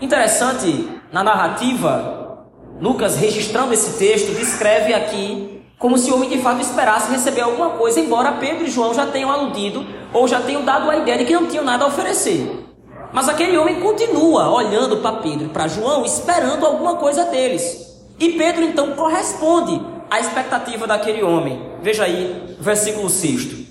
Interessante, 0.00 1.00
na 1.12 1.22
narrativa, 1.22 2.48
Lucas, 2.80 3.14
registrando 3.14 3.72
esse 3.72 3.96
texto, 3.96 4.34
descreve 4.34 4.92
aqui 4.92 5.61
como 5.82 5.98
se 5.98 6.12
o 6.12 6.14
homem 6.14 6.28
de 6.28 6.38
fato 6.38 6.60
esperasse 6.60 7.10
receber 7.10 7.40
alguma 7.40 7.70
coisa, 7.70 7.98
embora 7.98 8.30
Pedro 8.30 8.64
e 8.64 8.70
João 8.70 8.94
já 8.94 9.04
tenham 9.04 9.32
aludido 9.32 9.84
ou 10.14 10.28
já 10.28 10.40
tenham 10.40 10.64
dado 10.64 10.88
a 10.88 10.96
ideia 10.96 11.18
de 11.18 11.24
que 11.24 11.32
não 11.32 11.48
tinham 11.48 11.64
nada 11.64 11.82
a 11.82 11.88
oferecer. 11.88 12.64
Mas 13.12 13.28
aquele 13.28 13.58
homem 13.58 13.80
continua 13.80 14.48
olhando 14.48 14.98
para 14.98 15.16
Pedro 15.16 15.46
e 15.46 15.48
para 15.48 15.66
João, 15.66 16.04
esperando 16.04 16.64
alguma 16.64 16.98
coisa 16.98 17.24
deles. 17.24 18.00
E 18.16 18.34
Pedro 18.34 18.62
então 18.62 18.92
corresponde 18.92 19.84
à 20.08 20.20
expectativa 20.20 20.86
daquele 20.86 21.20
homem. 21.20 21.60
Veja 21.82 22.04
aí, 22.04 22.54
versículo 22.60 23.10
6. 23.10 23.66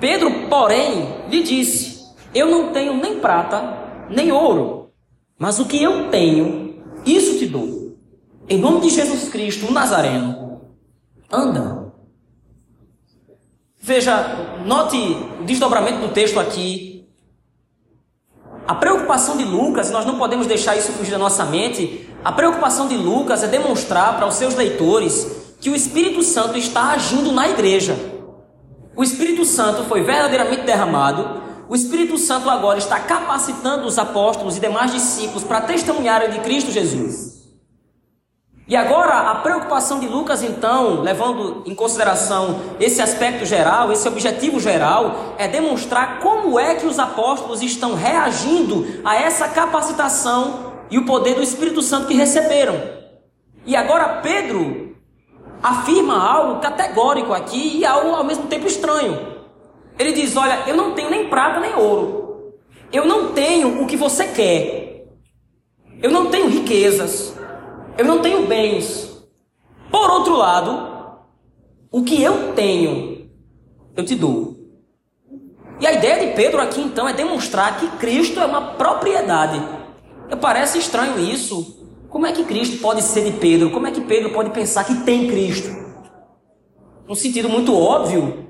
Pedro, 0.00 0.48
porém, 0.48 1.22
lhe 1.30 1.40
disse: 1.40 2.02
Eu 2.34 2.50
não 2.50 2.72
tenho 2.72 2.94
nem 2.94 3.20
prata, 3.20 4.08
nem 4.10 4.32
ouro, 4.32 4.90
mas 5.38 5.60
o 5.60 5.66
que 5.66 5.80
eu 5.80 6.10
tenho, 6.10 6.82
isso 7.06 7.38
te 7.38 7.46
dou. 7.46 7.96
Em 8.48 8.58
nome 8.58 8.80
de 8.80 8.88
Jesus 8.88 9.28
Cristo, 9.28 9.68
o 9.68 9.72
Nazareno, 9.72 10.47
anda. 11.30 11.92
Veja, 13.80 14.60
note 14.66 14.96
o 15.40 15.44
desdobramento 15.44 16.00
do 16.06 16.12
texto 16.12 16.38
aqui. 16.38 17.08
A 18.66 18.74
preocupação 18.74 19.36
de 19.36 19.44
Lucas, 19.44 19.90
nós 19.90 20.04
não 20.04 20.18
podemos 20.18 20.46
deixar 20.46 20.76
isso 20.76 20.92
fugir 20.92 21.12
da 21.12 21.18
nossa 21.18 21.44
mente. 21.44 22.06
A 22.22 22.32
preocupação 22.32 22.86
de 22.86 22.96
Lucas 22.96 23.42
é 23.42 23.46
demonstrar 23.46 24.16
para 24.16 24.26
os 24.26 24.34
seus 24.34 24.54
leitores 24.54 25.54
que 25.60 25.70
o 25.70 25.74
Espírito 25.74 26.22
Santo 26.22 26.58
está 26.58 26.90
agindo 26.90 27.32
na 27.32 27.48
igreja. 27.48 27.96
O 28.94 29.02
Espírito 29.02 29.44
Santo 29.44 29.84
foi 29.84 30.02
verdadeiramente 30.02 30.62
derramado. 30.62 31.40
O 31.68 31.74
Espírito 31.74 32.18
Santo 32.18 32.50
agora 32.50 32.78
está 32.78 32.98
capacitando 32.98 33.86
os 33.86 33.98
apóstolos 33.98 34.56
e 34.56 34.60
demais 34.60 34.92
discípulos 34.92 35.44
para 35.44 35.60
testemunharem 35.60 36.30
de 36.30 36.40
Cristo 36.40 36.70
Jesus. 36.70 37.37
E 38.68 38.76
agora 38.76 39.30
a 39.30 39.36
preocupação 39.36 39.98
de 39.98 40.06
Lucas, 40.06 40.42
então, 40.42 41.00
levando 41.00 41.62
em 41.64 41.74
consideração 41.74 42.60
esse 42.78 43.00
aspecto 43.00 43.46
geral, 43.46 43.90
esse 43.90 44.06
objetivo 44.06 44.60
geral, 44.60 45.34
é 45.38 45.48
demonstrar 45.48 46.20
como 46.20 46.60
é 46.60 46.74
que 46.74 46.84
os 46.84 46.98
apóstolos 46.98 47.62
estão 47.62 47.94
reagindo 47.94 49.00
a 49.02 49.16
essa 49.16 49.48
capacitação 49.48 50.74
e 50.90 50.98
o 50.98 51.06
poder 51.06 51.34
do 51.34 51.42
Espírito 51.42 51.80
Santo 51.80 52.08
que 52.08 52.14
receberam. 52.14 52.78
E 53.64 53.74
agora 53.74 54.20
Pedro 54.22 54.94
afirma 55.62 56.22
algo 56.22 56.60
categórico 56.60 57.32
aqui 57.32 57.78
e 57.78 57.86
algo 57.86 58.14
ao 58.14 58.24
mesmo 58.24 58.48
tempo 58.48 58.66
estranho. 58.66 59.38
Ele 59.98 60.12
diz: 60.12 60.36
Olha, 60.36 60.64
eu 60.66 60.76
não 60.76 60.92
tenho 60.92 61.08
nem 61.08 61.26
prata 61.30 61.58
nem 61.58 61.74
ouro. 61.74 62.52
Eu 62.92 63.06
não 63.06 63.32
tenho 63.32 63.82
o 63.82 63.86
que 63.86 63.96
você 63.96 64.26
quer. 64.26 65.06
Eu 66.02 66.10
não 66.10 66.26
tenho 66.26 66.48
riquezas. 66.48 67.37
Eu 67.98 68.04
não 68.04 68.20
tenho 68.20 68.46
bens. 68.46 69.10
Por 69.90 70.08
outro 70.08 70.36
lado, 70.36 71.18
o 71.90 72.04
que 72.04 72.22
eu 72.22 72.52
tenho, 72.54 73.28
eu 73.96 74.04
te 74.04 74.14
dou. 74.14 74.56
E 75.80 75.86
a 75.86 75.92
ideia 75.92 76.24
de 76.24 76.36
Pedro 76.36 76.60
aqui 76.60 76.80
então 76.80 77.08
é 77.08 77.12
demonstrar 77.12 77.76
que 77.76 77.88
Cristo 77.98 78.38
é 78.38 78.46
uma 78.46 78.74
propriedade. 78.74 79.60
Eu 80.30 80.36
parece 80.36 80.78
estranho 80.78 81.18
isso. 81.18 81.76
Como 82.08 82.24
é 82.24 82.30
que 82.30 82.44
Cristo 82.44 82.78
pode 82.78 83.02
ser 83.02 83.24
de 83.24 83.32
Pedro? 83.32 83.70
Como 83.72 83.88
é 83.88 83.90
que 83.90 84.00
Pedro 84.02 84.30
pode 84.32 84.50
pensar 84.50 84.84
que 84.84 85.02
tem 85.02 85.26
Cristo? 85.26 85.68
Um 87.08 87.16
sentido 87.16 87.48
muito 87.48 87.74
óbvio, 87.74 88.46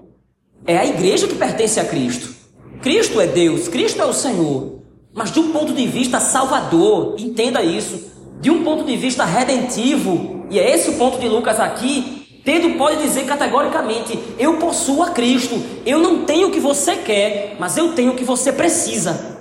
é 0.66 0.76
a 0.76 0.84
igreja 0.84 1.26
que 1.26 1.34
pertence 1.34 1.80
a 1.80 1.86
Cristo. 1.86 2.34
Cristo 2.82 3.18
é 3.18 3.26
Deus, 3.26 3.66
Cristo 3.66 4.02
é 4.02 4.04
o 4.04 4.12
Senhor. 4.12 4.82
Mas 5.14 5.32
de 5.32 5.40
um 5.40 5.52
ponto 5.52 5.72
de 5.72 5.86
vista 5.86 6.20
salvador, 6.20 7.16
entenda 7.18 7.62
isso 7.62 8.17
de 8.40 8.50
um 8.50 8.62
ponto 8.64 8.84
de 8.84 8.96
vista 8.96 9.24
redentivo, 9.24 10.46
e 10.50 10.58
é 10.58 10.74
esse 10.74 10.90
o 10.90 10.98
ponto 10.98 11.18
de 11.18 11.28
Lucas 11.28 11.58
aqui, 11.60 12.40
Pedro 12.44 12.78
pode 12.78 13.02
dizer 13.02 13.26
categoricamente: 13.26 14.18
Eu 14.38 14.56
possuo 14.56 15.02
a 15.02 15.10
Cristo, 15.10 15.60
eu 15.84 15.98
não 15.98 16.24
tenho 16.24 16.48
o 16.48 16.50
que 16.50 16.60
você 16.60 16.96
quer, 16.96 17.56
mas 17.58 17.76
eu 17.76 17.92
tenho 17.94 18.12
o 18.12 18.16
que 18.16 18.24
você 18.24 18.52
precisa. 18.52 19.36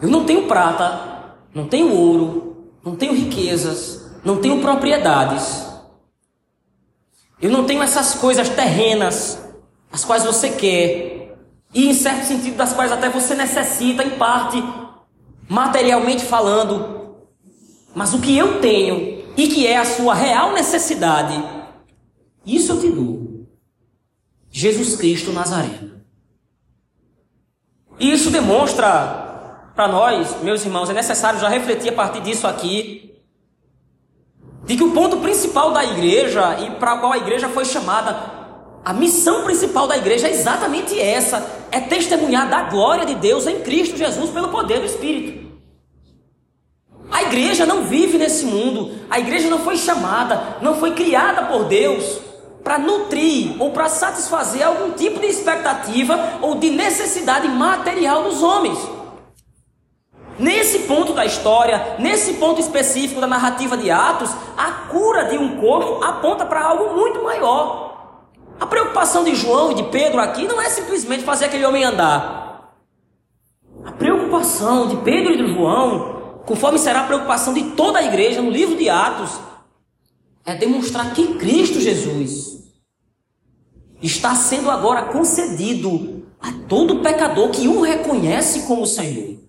Eu 0.00 0.08
não 0.08 0.24
tenho 0.24 0.48
prata, 0.48 1.36
não 1.54 1.68
tenho 1.68 1.94
ouro, 1.94 2.66
não 2.84 2.96
tenho 2.96 3.12
riquezas, 3.12 4.10
não 4.24 4.40
tenho 4.40 4.60
propriedades. 4.60 5.66
Eu 7.40 7.50
não 7.50 7.64
tenho 7.64 7.82
essas 7.82 8.14
coisas 8.14 8.48
terrenas, 8.48 9.38
as 9.92 10.04
quais 10.04 10.24
você 10.24 10.48
quer, 10.48 11.36
e 11.74 11.88
em 11.88 11.94
certo 11.94 12.24
sentido 12.24 12.56
das 12.56 12.72
quais 12.72 12.90
até 12.90 13.08
você 13.08 13.34
necessita, 13.34 14.02
em 14.02 14.10
parte, 14.10 14.62
materialmente 15.48 16.24
falando, 16.24 17.16
mas 17.94 18.14
o 18.14 18.20
que 18.20 18.36
eu 18.36 18.60
tenho 18.60 19.24
e 19.36 19.48
que 19.48 19.66
é 19.66 19.78
a 19.78 19.84
sua 19.84 20.14
real 20.14 20.52
necessidade, 20.52 21.42
isso 22.44 22.72
eu 22.72 22.80
te 22.80 22.90
dou. 22.90 23.46
Jesus 24.50 24.96
Cristo 24.96 25.32
Nazareno. 25.32 26.02
E 27.98 28.12
isso 28.12 28.30
demonstra 28.30 29.70
para 29.74 29.88
nós, 29.88 30.42
meus 30.42 30.64
irmãos, 30.64 30.90
é 30.90 30.92
necessário 30.92 31.40
já 31.40 31.48
refletir 31.48 31.90
a 31.90 31.94
partir 31.94 32.20
disso 32.20 32.46
aqui, 32.46 33.14
de 34.64 34.76
que 34.76 34.84
o 34.84 34.92
ponto 34.92 35.18
principal 35.18 35.72
da 35.72 35.84
igreja 35.84 36.60
e 36.60 36.70
para 36.72 36.98
qual 36.98 37.12
a 37.12 37.18
igreja 37.18 37.48
foi 37.48 37.64
chamada 37.64 38.41
a 38.84 38.92
missão 38.92 39.44
principal 39.44 39.86
da 39.86 39.96
igreja 39.96 40.26
é 40.26 40.32
exatamente 40.32 40.98
essa: 40.98 41.44
é 41.70 41.80
testemunhar 41.80 42.48
da 42.48 42.62
glória 42.62 43.06
de 43.06 43.14
Deus 43.14 43.46
em 43.46 43.60
Cristo 43.60 43.96
Jesus 43.96 44.30
pelo 44.30 44.48
poder 44.48 44.80
do 44.80 44.86
Espírito. 44.86 45.42
A 47.10 47.22
igreja 47.22 47.66
não 47.66 47.84
vive 47.84 48.18
nesse 48.18 48.46
mundo, 48.46 48.90
a 49.10 49.20
igreja 49.20 49.48
não 49.48 49.58
foi 49.58 49.76
chamada, 49.76 50.56
não 50.62 50.76
foi 50.76 50.92
criada 50.92 51.42
por 51.42 51.64
Deus 51.64 52.20
para 52.64 52.78
nutrir 52.78 53.60
ou 53.60 53.70
para 53.70 53.88
satisfazer 53.88 54.66
algum 54.66 54.92
tipo 54.92 55.20
de 55.20 55.26
expectativa 55.26 56.38
ou 56.40 56.54
de 56.54 56.70
necessidade 56.70 57.48
material 57.48 58.24
dos 58.24 58.42
homens. 58.42 58.78
Nesse 60.38 60.80
ponto 60.80 61.12
da 61.12 61.24
história, 61.26 61.96
nesse 61.98 62.34
ponto 62.34 62.60
específico 62.60 63.20
da 63.20 63.26
narrativa 63.26 63.76
de 63.76 63.90
Atos, 63.90 64.30
a 64.56 64.88
cura 64.90 65.24
de 65.24 65.36
um 65.36 65.60
corpo 65.60 66.02
aponta 66.02 66.46
para 66.46 66.64
algo 66.64 66.96
muito 66.96 67.22
maior. 67.22 68.01
A 68.62 68.66
preocupação 68.66 69.24
de 69.24 69.34
João 69.34 69.72
e 69.72 69.74
de 69.74 69.82
Pedro 69.90 70.20
aqui 70.20 70.46
não 70.46 70.60
é 70.60 70.70
simplesmente 70.70 71.24
fazer 71.24 71.46
aquele 71.46 71.66
homem 71.66 71.82
andar. 71.82 72.76
A 73.84 73.90
preocupação 73.90 74.86
de 74.86 74.98
Pedro 74.98 75.32
e 75.32 75.36
de 75.36 75.52
João, 75.52 76.40
conforme 76.46 76.78
será 76.78 77.00
a 77.00 77.06
preocupação 77.08 77.52
de 77.52 77.72
toda 77.72 77.98
a 77.98 78.04
igreja 78.04 78.40
no 78.40 78.52
livro 78.52 78.76
de 78.76 78.88
Atos, 78.88 79.32
é 80.46 80.54
demonstrar 80.54 81.12
que 81.12 81.34
Cristo 81.38 81.80
Jesus 81.80 82.62
está 84.00 84.36
sendo 84.36 84.70
agora 84.70 85.06
concedido 85.06 86.24
a 86.40 86.52
todo 86.68 87.00
pecador 87.00 87.50
que 87.50 87.66
o 87.66 87.80
reconhece 87.80 88.62
como 88.68 88.86
Senhor. 88.86 89.40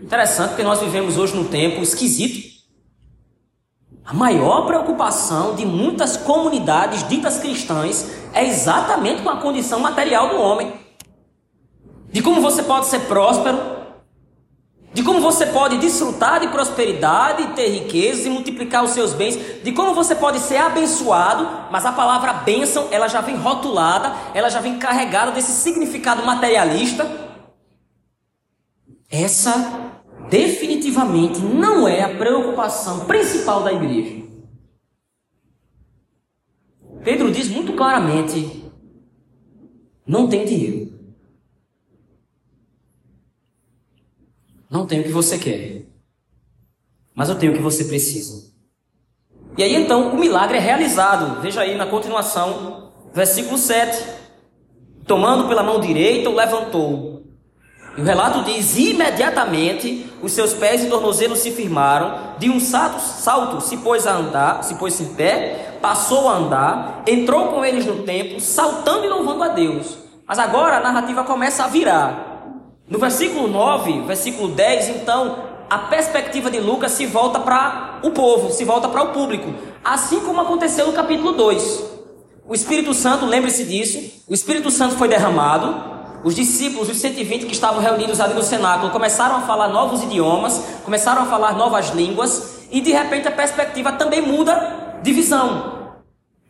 Interessante 0.00 0.54
que 0.54 0.62
nós 0.62 0.78
vivemos 0.78 1.18
hoje 1.18 1.34
num 1.34 1.48
tempo 1.48 1.82
esquisito 1.82 2.59
a 4.10 4.12
maior 4.12 4.66
preocupação 4.66 5.54
de 5.54 5.64
muitas 5.64 6.16
comunidades 6.16 7.06
ditas 7.08 7.38
cristãs 7.38 8.10
é 8.32 8.44
exatamente 8.44 9.22
com 9.22 9.30
a 9.30 9.36
condição 9.36 9.78
material 9.78 10.30
do 10.30 10.40
homem. 10.40 10.74
De 12.10 12.20
como 12.20 12.40
você 12.40 12.60
pode 12.60 12.86
ser 12.86 13.02
próspero, 13.02 13.56
de 14.92 15.04
como 15.04 15.20
você 15.20 15.46
pode 15.46 15.78
desfrutar 15.78 16.40
de 16.40 16.48
prosperidade, 16.48 17.54
ter 17.54 17.68
riquezas 17.68 18.26
e 18.26 18.30
multiplicar 18.30 18.82
os 18.82 18.90
seus 18.90 19.12
bens, 19.12 19.38
de 19.62 19.70
como 19.70 19.94
você 19.94 20.16
pode 20.16 20.40
ser 20.40 20.56
abençoado, 20.56 21.48
mas 21.70 21.86
a 21.86 21.92
palavra 21.92 22.32
bênção, 22.32 22.88
ela 22.90 23.06
já 23.06 23.20
vem 23.20 23.36
rotulada, 23.36 24.12
ela 24.34 24.48
já 24.48 24.60
vem 24.60 24.76
carregada 24.76 25.30
desse 25.30 25.52
significado 25.52 26.26
materialista. 26.26 27.08
Essa 29.08 29.89
definitivamente 30.30 31.40
não 31.40 31.86
é 31.86 32.02
a 32.02 32.16
preocupação 32.16 33.04
principal 33.06 33.64
da 33.64 33.72
igreja. 33.72 34.24
Pedro 37.02 37.30
diz 37.32 37.48
muito 37.48 37.72
claramente: 37.72 38.64
não 40.06 40.28
tem 40.28 40.44
dinheiro. 40.44 40.90
Não 44.70 44.86
tenho 44.86 45.02
o 45.02 45.04
que 45.04 45.10
você 45.10 45.36
quer, 45.36 45.82
mas 47.12 47.28
eu 47.28 47.34
tenho 47.36 47.52
o 47.52 47.56
que 47.56 47.62
você 47.62 47.84
precisa. 47.84 48.54
E 49.58 49.64
aí 49.64 49.74
então 49.74 50.14
o 50.14 50.18
milagre 50.18 50.58
é 50.58 50.60
realizado. 50.60 51.40
Veja 51.40 51.62
aí 51.62 51.76
na 51.76 51.86
continuação, 51.86 52.92
versículo 53.12 53.58
7. 53.58 54.20
Tomando 55.06 55.48
pela 55.48 55.64
mão 55.64 55.80
direita, 55.80 56.30
o 56.30 56.34
levantou. 56.36 57.19
O 58.00 58.02
relato 58.02 58.42
diz: 58.44 58.78
imediatamente 58.78 60.10
os 60.22 60.32
seus 60.32 60.54
pés 60.54 60.82
e 60.82 60.88
tornozelos 60.88 61.40
se 61.40 61.50
firmaram, 61.50 62.34
de 62.38 62.48
um 62.48 62.58
salto, 62.58 62.98
salto 62.98 63.60
se 63.60 63.76
pôs 63.76 64.06
a 64.06 64.16
andar, 64.16 64.64
se 64.64 64.74
pôs 64.76 64.98
em 65.00 65.12
pé, 65.14 65.76
passou 65.82 66.26
a 66.26 66.36
andar, 66.36 67.02
entrou 67.06 67.48
com 67.48 67.62
eles 67.62 67.84
no 67.84 68.02
templo, 68.02 68.40
saltando 68.40 69.04
e 69.04 69.08
louvando 69.08 69.44
a 69.44 69.48
Deus. 69.48 69.98
Mas 70.26 70.38
agora 70.38 70.78
a 70.78 70.80
narrativa 70.80 71.24
começa 71.24 71.64
a 71.64 71.68
virar. 71.68 72.26
No 72.88 72.98
versículo 72.98 73.46
9, 73.46 74.00
versículo 74.06 74.48
10, 74.48 74.88
então, 74.88 75.36
a 75.68 75.78
perspectiva 75.78 76.50
de 76.50 76.58
Lucas 76.58 76.92
se 76.92 77.04
volta 77.04 77.38
para 77.38 77.98
o 78.02 78.12
povo, 78.12 78.50
se 78.50 78.64
volta 78.64 78.88
para 78.88 79.02
o 79.02 79.08
público, 79.08 79.52
assim 79.84 80.20
como 80.20 80.40
aconteceu 80.40 80.86
no 80.86 80.94
capítulo 80.94 81.32
2. 81.32 81.84
O 82.48 82.54
Espírito 82.54 82.94
Santo, 82.94 83.26
lembre-se 83.26 83.64
disso, 83.64 84.22
o 84.26 84.32
Espírito 84.32 84.70
Santo 84.70 84.96
foi 84.96 85.06
derramado, 85.06 85.89
os 86.22 86.34
discípulos, 86.34 86.88
os 86.88 86.98
120 86.98 87.46
que 87.46 87.52
estavam 87.52 87.80
reunidos 87.80 88.20
ali 88.20 88.34
no 88.34 88.42
cenáculo, 88.42 88.90
começaram 88.90 89.36
a 89.36 89.40
falar 89.40 89.68
novos 89.68 90.02
idiomas, 90.02 90.62
começaram 90.84 91.22
a 91.22 91.26
falar 91.26 91.54
novas 91.54 91.90
línguas, 91.90 92.60
e 92.70 92.80
de 92.80 92.92
repente 92.92 93.26
a 93.26 93.32
perspectiva 93.32 93.92
também 93.92 94.20
muda 94.20 94.98
de 95.02 95.12
visão. 95.12 95.80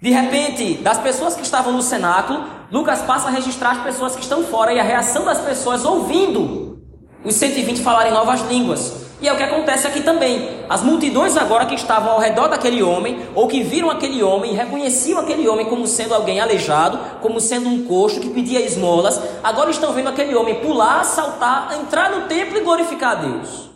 De 0.00 0.10
repente, 0.10 0.74
das 0.74 0.98
pessoas 0.98 1.34
que 1.34 1.42
estavam 1.42 1.72
no 1.72 1.82
cenáculo, 1.82 2.44
Lucas 2.72 3.02
passa 3.02 3.28
a 3.28 3.30
registrar 3.30 3.72
as 3.72 3.82
pessoas 3.82 4.16
que 4.16 4.22
estão 4.22 4.42
fora 4.44 4.72
e 4.72 4.80
a 4.80 4.82
reação 4.82 5.24
das 5.24 5.40
pessoas 5.40 5.84
ouvindo 5.84 6.80
os 7.24 7.34
120 7.34 7.82
falarem 7.82 8.12
novas 8.12 8.40
línguas. 8.42 9.09
E 9.20 9.28
é 9.28 9.32
o 9.32 9.36
que 9.36 9.42
acontece 9.42 9.86
aqui 9.86 10.00
também. 10.00 10.48
As 10.68 10.82
multidões 10.82 11.36
agora 11.36 11.66
que 11.66 11.74
estavam 11.74 12.12
ao 12.12 12.18
redor 12.18 12.48
daquele 12.48 12.82
homem, 12.82 13.20
ou 13.34 13.46
que 13.46 13.62
viram 13.62 13.90
aquele 13.90 14.22
homem, 14.22 14.54
reconheciam 14.54 15.20
aquele 15.20 15.46
homem 15.46 15.66
como 15.66 15.86
sendo 15.86 16.14
alguém 16.14 16.40
aleijado, 16.40 16.98
como 17.20 17.38
sendo 17.38 17.68
um 17.68 17.84
coxo 17.84 18.20
que 18.20 18.30
pedia 18.30 18.64
esmolas, 18.64 19.20
agora 19.42 19.70
estão 19.70 19.92
vendo 19.92 20.08
aquele 20.08 20.34
homem 20.34 20.56
pular, 20.56 21.04
saltar, 21.04 21.78
entrar 21.78 22.10
no 22.10 22.28
templo 22.28 22.56
e 22.56 22.62
glorificar 22.62 23.12
a 23.12 23.14
Deus. 23.16 23.70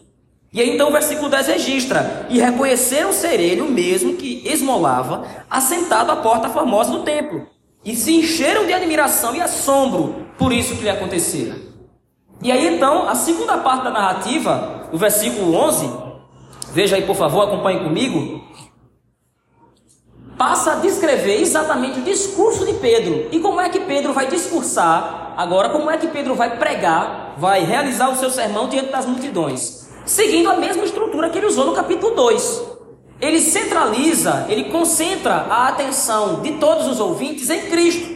E 0.51 0.61
aí 0.61 0.71
então 0.71 0.89
o 0.89 0.93
versículo 0.93 1.29
10 1.29 1.49
registra: 1.49 2.27
E 2.31 2.39
reconheceram 2.39 3.13
ser 3.13 3.41
ele 3.41 3.61
o 3.61 3.71
mesmo 3.71 4.15
que 4.15 4.41
esmolava, 4.47 5.27
assentado 5.51 6.13
à 6.13 6.17
porta 6.17 6.49
formosa 6.49 6.93
do 6.93 7.03
templo. 7.03 7.47
E 7.85 7.95
se 7.95 8.15
encheram 8.15 8.65
de 8.65 8.73
admiração 8.73 9.35
e 9.35 9.43
assombro 9.43 10.25
por 10.39 10.53
isso 10.53 10.77
que 10.77 10.85
lhe 10.85 10.89
acontecera. 10.89 11.57
E 12.41 12.51
aí 12.51 12.67
então, 12.77 13.09
a 13.09 13.15
segunda 13.15 13.59
parte 13.59 13.85
da 13.85 13.91
narrativa, 13.91 14.84
o 14.95 14.99
versículo 14.99 15.55
11, 15.55 15.91
veja 16.73 16.97
aí 16.97 17.03
por 17.03 17.17
favor, 17.17 17.43
acompanhe 17.43 17.81
comigo, 17.81 18.45
passa 20.39 20.73
a 20.73 20.77
descrever 20.77 21.41
exatamente 21.41 21.99
o 21.99 22.03
discurso 22.03 22.65
de 22.65 22.75
Pedro. 22.75 23.29
E 23.33 23.41
como 23.41 23.61
é 23.61 23.69
que 23.69 23.81
Pedro 23.81 24.13
vai 24.13 24.27
discursar 24.29 25.35
agora, 25.37 25.69
como 25.69 25.91
é 25.91 25.99
que 25.99 26.07
Pedro 26.07 26.35
vai 26.35 26.59
pregar, 26.59 27.35
vai 27.37 27.65
realizar 27.65 28.09
o 28.09 28.17
seu 28.17 28.31
sermão 28.31 28.69
diante 28.69 28.93
das 28.93 29.05
multidões 29.05 29.85
seguindo 30.07 30.51
a 30.51 30.57
mesma 30.57 30.85
estrutura 30.85 31.31
que 31.31 31.39
ele 31.39 31.47
usou 31.47 31.67
no 31.67 31.73
capítulo 31.73 32.15
2. 32.15 32.75
Ele 33.21 33.41
centraliza, 33.41 34.47
ele 34.49 34.65
concentra 34.65 35.47
a 35.49 35.69
atenção 35.69 36.41
de 36.41 36.53
todos 36.53 36.87
os 36.87 37.01
ouvintes 37.01 37.49
em 37.49 37.63
Cristo. 37.71 38.15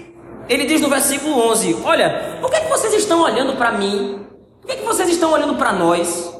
Ele 0.49 0.64
diz 0.64 0.80
no 0.80 0.88
versículo 0.88 1.38
11: 1.50 1.78
Olha, 1.85 2.38
por 2.40 2.50
que, 2.50 2.61
que 2.61 2.68
vocês 2.68 2.92
estão 2.94 3.23
olhando 3.23 3.56
para 3.56 3.73
mim? 3.73 4.26
Por 4.61 4.68
que, 4.68 4.76
que 4.76 4.85
vocês 4.85 5.08
estão 5.08 5.32
olhando 5.32 5.54
para 5.54 5.73
nós? 5.73 6.38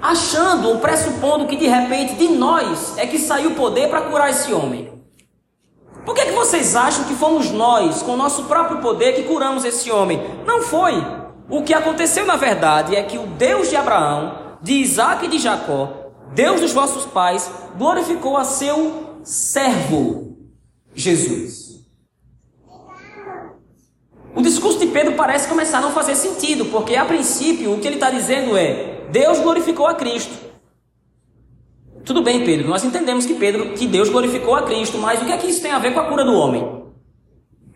Achando 0.00 0.68
ou 0.68 0.78
pressupondo 0.78 1.46
que 1.46 1.56
de 1.56 1.66
repente 1.66 2.14
de 2.14 2.28
nós 2.28 2.96
é 2.98 3.06
que 3.06 3.18
saiu 3.18 3.50
o 3.50 3.54
poder 3.54 3.88
para 3.88 4.02
curar 4.02 4.30
esse 4.30 4.52
homem. 4.52 4.92
Por 6.04 6.14
que, 6.14 6.26
que 6.26 6.32
vocês 6.32 6.76
acham 6.76 7.04
que 7.04 7.14
fomos 7.14 7.50
nós, 7.50 8.02
com 8.02 8.12
o 8.12 8.16
nosso 8.16 8.44
próprio 8.44 8.78
poder, 8.78 9.14
que 9.14 9.24
curamos 9.24 9.64
esse 9.64 9.90
homem? 9.90 10.22
Não 10.46 10.62
foi. 10.62 10.94
O 11.48 11.62
que 11.62 11.74
aconteceu 11.74 12.24
na 12.24 12.36
verdade 12.36 12.94
é 12.94 13.02
que 13.02 13.18
o 13.18 13.26
Deus 13.26 13.68
de 13.68 13.76
Abraão, 13.76 14.56
de 14.62 14.74
Isaac 14.74 15.24
e 15.24 15.28
de 15.28 15.38
Jacó, 15.38 16.12
Deus 16.32 16.60
dos 16.60 16.72
vossos 16.72 17.04
pais, 17.06 17.50
glorificou 17.76 18.36
a 18.36 18.44
seu 18.44 19.18
servo, 19.24 20.36
Jesus. 20.94 21.66
O 24.34 24.42
discurso 24.42 24.78
de 24.78 24.86
Pedro 24.86 25.14
parece 25.14 25.48
começar 25.48 25.78
a 25.78 25.80
não 25.80 25.92
fazer 25.92 26.14
sentido, 26.14 26.66
porque 26.66 26.94
a 26.94 27.04
princípio 27.04 27.72
o 27.72 27.80
que 27.80 27.86
ele 27.86 27.96
está 27.96 28.10
dizendo 28.10 28.56
é: 28.56 28.95
Deus 29.10 29.38
glorificou 29.40 29.86
a 29.86 29.94
Cristo. 29.94 30.34
Tudo 32.04 32.22
bem, 32.22 32.44
Pedro, 32.44 32.68
nós 32.68 32.84
entendemos 32.84 33.26
que 33.26 33.34
Pedro, 33.34 33.74
que 33.74 33.86
Deus 33.86 34.08
glorificou 34.08 34.54
a 34.54 34.62
Cristo, 34.62 34.96
mas 34.98 35.20
o 35.20 35.24
que 35.24 35.32
é 35.32 35.36
que 35.36 35.48
isso 35.48 35.60
tem 35.60 35.72
a 35.72 35.78
ver 35.78 35.92
com 35.92 36.00
a 36.00 36.04
cura 36.04 36.24
do 36.24 36.34
homem? 36.34 36.86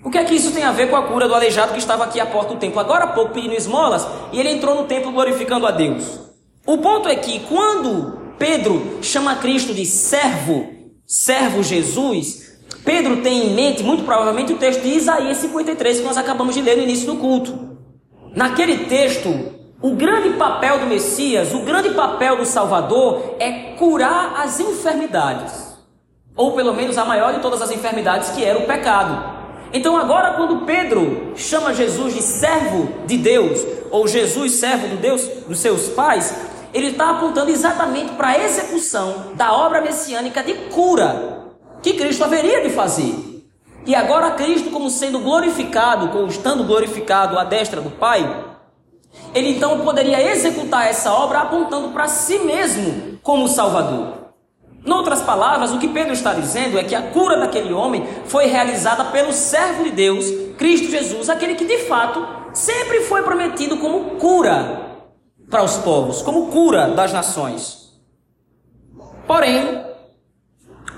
O 0.04 0.10
que 0.10 0.18
é 0.18 0.24
que 0.24 0.34
isso 0.34 0.52
tem 0.52 0.62
a 0.62 0.72
ver 0.72 0.88
com 0.88 0.96
a 0.96 1.02
cura 1.02 1.28
do 1.28 1.34
aleijado 1.34 1.72
que 1.72 1.78
estava 1.78 2.04
aqui 2.04 2.20
à 2.20 2.26
porta 2.26 2.54
do 2.54 2.60
templo? 2.60 2.80
Agora 2.80 3.04
há 3.04 3.08
pouco 3.08 3.34
pedindo 3.34 3.54
esmolas 3.54 4.06
e 4.32 4.38
ele 4.38 4.50
entrou 4.50 4.74
no 4.74 4.84
templo 4.84 5.12
glorificando 5.12 5.66
a 5.66 5.70
Deus. 5.70 6.20
O 6.66 6.78
ponto 6.78 7.08
é 7.08 7.16
que 7.16 7.40
quando 7.40 8.18
Pedro 8.38 8.98
chama 9.02 9.36
Cristo 9.36 9.74
de 9.74 9.84
servo, 9.84 10.68
servo 11.04 11.62
Jesus, 11.62 12.60
Pedro 12.84 13.18
tem 13.18 13.48
em 13.48 13.54
mente, 13.54 13.82
muito 13.82 14.04
provavelmente, 14.04 14.52
o 14.52 14.58
texto 14.58 14.82
de 14.82 14.88
Isaías 14.88 15.36
53 15.38 15.98
que 15.98 16.04
nós 16.04 16.16
acabamos 16.16 16.54
de 16.54 16.62
ler 16.62 16.76
no 16.76 16.84
início 16.84 17.06
do 17.06 17.16
culto. 17.16 17.76
Naquele 18.34 18.86
texto, 18.86 19.28
o 19.82 19.94
grande 19.94 20.30
papel 20.30 20.78
do 20.80 20.86
Messias, 20.86 21.54
o 21.54 21.60
grande 21.60 21.90
papel 21.90 22.36
do 22.36 22.44
Salvador 22.44 23.36
é 23.38 23.74
curar 23.78 24.34
as 24.40 24.60
enfermidades, 24.60 25.74
ou 26.36 26.52
pelo 26.52 26.74
menos 26.74 26.98
a 26.98 27.04
maior 27.04 27.32
de 27.32 27.40
todas 27.40 27.62
as 27.62 27.70
enfermidades, 27.70 28.30
que 28.30 28.44
era 28.44 28.58
o 28.58 28.66
pecado. 28.66 29.40
Então, 29.72 29.96
agora, 29.96 30.34
quando 30.34 30.66
Pedro 30.66 31.32
chama 31.34 31.72
Jesus 31.72 32.14
de 32.14 32.22
servo 32.22 33.06
de 33.06 33.16
Deus, 33.16 33.64
ou 33.90 34.06
Jesus 34.06 34.52
servo 34.52 34.88
do 34.88 34.96
Deus 34.96 35.22
dos 35.48 35.58
seus 35.58 35.88
pais, 35.88 36.34
ele 36.74 36.88
está 36.88 37.10
apontando 37.10 37.50
exatamente 37.50 38.12
para 38.12 38.28
a 38.28 38.44
execução 38.44 39.32
da 39.34 39.52
obra 39.52 39.80
messiânica 39.80 40.42
de 40.42 40.54
cura 40.70 41.46
que 41.82 41.94
Cristo 41.94 42.22
haveria 42.22 42.62
de 42.62 42.70
fazer. 42.70 43.14
E 43.86 43.94
agora 43.94 44.32
Cristo, 44.32 44.70
como 44.70 44.90
sendo 44.90 45.20
glorificado, 45.20 46.08
como 46.08 46.26
estando 46.26 46.64
glorificado 46.64 47.38
à 47.38 47.44
destra 47.44 47.80
do 47.80 47.90
Pai, 47.90 48.49
ele 49.34 49.50
então 49.50 49.80
poderia 49.80 50.30
executar 50.32 50.86
essa 50.88 51.12
obra 51.12 51.40
apontando 51.40 51.88
para 51.90 52.08
si 52.08 52.38
mesmo 52.40 53.18
como 53.22 53.48
Salvador. 53.48 54.20
Em 54.84 54.92
outras 54.92 55.20
palavras, 55.20 55.72
o 55.72 55.78
que 55.78 55.88
Pedro 55.88 56.12
está 56.12 56.32
dizendo 56.32 56.78
é 56.78 56.84
que 56.84 56.94
a 56.94 57.02
cura 57.02 57.38
daquele 57.38 57.72
homem 57.72 58.06
foi 58.24 58.46
realizada 58.46 59.04
pelo 59.06 59.32
servo 59.32 59.84
de 59.84 59.90
Deus, 59.90 60.24
Cristo 60.56 60.90
Jesus, 60.90 61.28
aquele 61.28 61.54
que 61.54 61.66
de 61.66 61.78
fato 61.80 62.26
sempre 62.54 63.02
foi 63.02 63.22
prometido 63.22 63.76
como 63.76 64.16
cura 64.16 65.04
para 65.50 65.62
os 65.62 65.76
povos, 65.78 66.22
como 66.22 66.46
cura 66.46 66.88
das 66.88 67.12
nações. 67.12 68.00
Porém, 69.26 69.84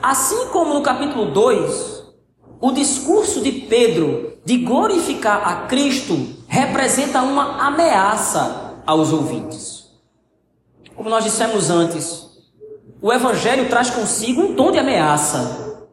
assim 0.01 0.47
como 0.49 0.75
no 0.75 0.83
capítulo 0.83 1.33
2, 1.33 2.03
o 2.61 2.71
discurso 2.71 3.41
de 3.41 3.51
Pedro 3.53 4.39
de 4.45 4.59
glorificar 4.59 5.47
a 5.47 5.67
Cristo 5.67 6.15
representa 6.53 7.23
uma 7.23 7.67
ameaça 7.67 8.75
aos 8.87 9.11
ouvintes. 9.11 9.87
Como 10.95 11.09
nós 11.09 11.25
dissemos 11.25 11.71
antes, 11.71 12.27
o 13.01 13.11
Evangelho 13.11 13.71
traz 13.71 13.89
consigo 13.89 14.43
um 14.43 14.55
tom 14.55 14.71
de 14.71 14.79
ameaça. 14.79 15.89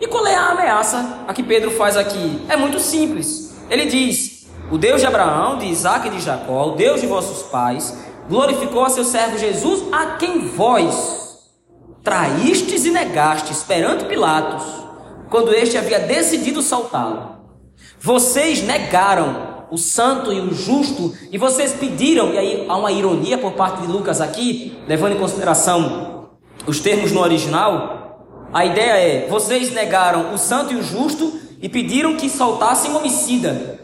E 0.00 0.06
qual 0.06 0.24
é 0.24 0.36
a 0.36 0.50
ameaça 0.50 1.24
a 1.26 1.34
que 1.34 1.42
Pedro 1.42 1.72
faz 1.72 1.96
aqui? 1.96 2.40
É 2.48 2.56
muito 2.56 2.78
simples. 2.78 3.56
Ele 3.68 3.86
diz: 3.86 4.46
o 4.70 4.78
Deus 4.78 5.00
de 5.00 5.06
Abraão, 5.08 5.58
de 5.58 5.66
Isaac 5.66 6.06
e 6.06 6.10
de 6.10 6.20
Jacó, 6.20 6.68
o 6.68 6.76
Deus 6.76 7.00
de 7.00 7.08
vossos 7.08 7.42
pais, 7.50 7.98
glorificou 8.28 8.84
a 8.84 8.90
seu 8.90 9.04
servo 9.04 9.36
Jesus, 9.36 9.82
a 9.92 10.14
quem 10.14 10.46
vós 10.46 11.50
traístes 12.04 12.84
e 12.84 12.92
negastes 12.92 13.64
perante 13.64 14.04
Pilatos, 14.04 14.62
quando 15.28 15.52
este 15.52 15.76
havia 15.76 15.98
decidido 15.98 16.62
soltá-lo. 16.62 17.32
Vocês 17.98 18.62
negaram 18.62 19.51
o 19.72 19.78
santo 19.78 20.30
e 20.30 20.38
o 20.38 20.52
justo, 20.52 21.16
e 21.30 21.38
vocês 21.38 21.72
pediram, 21.72 22.34
e 22.34 22.38
aí 22.38 22.66
há 22.68 22.76
uma 22.76 22.92
ironia 22.92 23.38
por 23.38 23.52
parte 23.52 23.80
de 23.80 23.90
Lucas 23.90 24.20
aqui, 24.20 24.76
levando 24.86 25.14
em 25.14 25.18
consideração 25.18 26.28
os 26.66 26.78
termos 26.78 27.10
no 27.10 27.22
original. 27.22 28.28
A 28.52 28.66
ideia 28.66 28.92
é: 28.98 29.28
vocês 29.28 29.72
negaram 29.72 30.34
o 30.34 30.36
santo 30.36 30.74
e 30.74 30.76
o 30.76 30.82
justo 30.82 31.40
e 31.62 31.70
pediram 31.70 32.18
que 32.18 32.28
soltassem 32.28 32.94
homicida. 32.94 33.80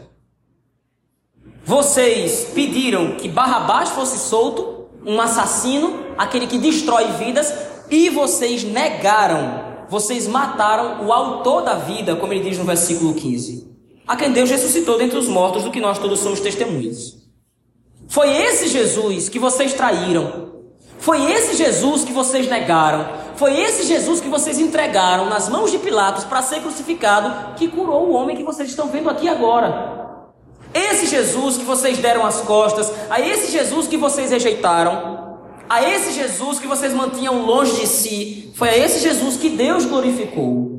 Vocês 1.65 2.51
pediram 2.53 3.15
que 3.15 3.27
Barrabás 3.27 3.89
fosse 3.89 4.19
solto, 4.19 4.89
um 5.03 5.19
assassino, 5.19 6.05
aquele 6.19 6.45
que 6.45 6.59
destrói 6.59 7.05
vidas, 7.13 7.51
e 7.89 8.11
vocês 8.11 8.63
negaram, 8.63 9.85
vocês 9.89 10.27
mataram 10.27 11.07
o 11.07 11.11
autor 11.11 11.63
da 11.63 11.73
vida, 11.73 12.15
como 12.15 12.31
ele 12.31 12.47
diz 12.47 12.59
no 12.59 12.63
versículo 12.63 13.15
15, 13.15 13.68
a 14.09 14.15
quem 14.15 14.31
Deus 14.31 14.49
ressuscitou 14.49 14.97
dentre 14.97 15.19
os 15.19 15.27
mortos, 15.27 15.63
do 15.63 15.69
que 15.69 15.79
nós 15.79 15.99
todos 15.99 16.19
somos 16.19 16.39
testemunhas. 16.39 17.15
Foi 18.07 18.27
esse 18.27 18.67
Jesus 18.67 19.29
que 19.29 19.37
vocês 19.37 19.71
traíram. 19.71 20.49
Foi 20.97 21.31
esse 21.31 21.55
Jesus 21.55 22.03
que 22.03 22.11
vocês 22.11 22.49
negaram. 22.49 23.07
Foi 23.35 23.55
esse 23.61 23.85
Jesus 23.85 24.19
que 24.19 24.27
vocês 24.27 24.57
entregaram 24.57 25.29
nas 25.29 25.47
mãos 25.47 25.69
de 25.69 25.77
Pilatos 25.77 26.23
para 26.23 26.41
ser 26.41 26.59
crucificado 26.61 27.53
que 27.53 27.67
curou 27.67 28.07
o 28.07 28.13
homem 28.13 28.35
que 28.35 28.41
vocês 28.41 28.69
estão 28.69 28.87
vendo 28.87 29.11
aqui 29.11 29.29
agora. 29.29 30.25
Esse 30.73 31.05
Jesus 31.05 31.57
que 31.57 31.63
vocês 31.63 31.99
deram 31.99 32.25
as 32.25 32.41
costas, 32.41 32.91
a 33.11 33.21
esse 33.21 33.51
Jesus 33.51 33.87
que 33.87 33.95
vocês 33.95 34.31
rejeitaram, 34.31 35.37
a 35.69 35.83
esse 35.83 36.13
Jesus 36.13 36.57
que 36.57 36.65
vocês 36.65 36.95
mantinham 36.95 37.45
longe 37.45 37.79
de 37.79 37.85
si, 37.85 38.51
foi 38.55 38.69
a 38.69 38.77
esse 38.77 39.01
Jesus 39.01 39.37
que 39.37 39.49
Deus 39.49 39.85
glorificou. 39.85 40.78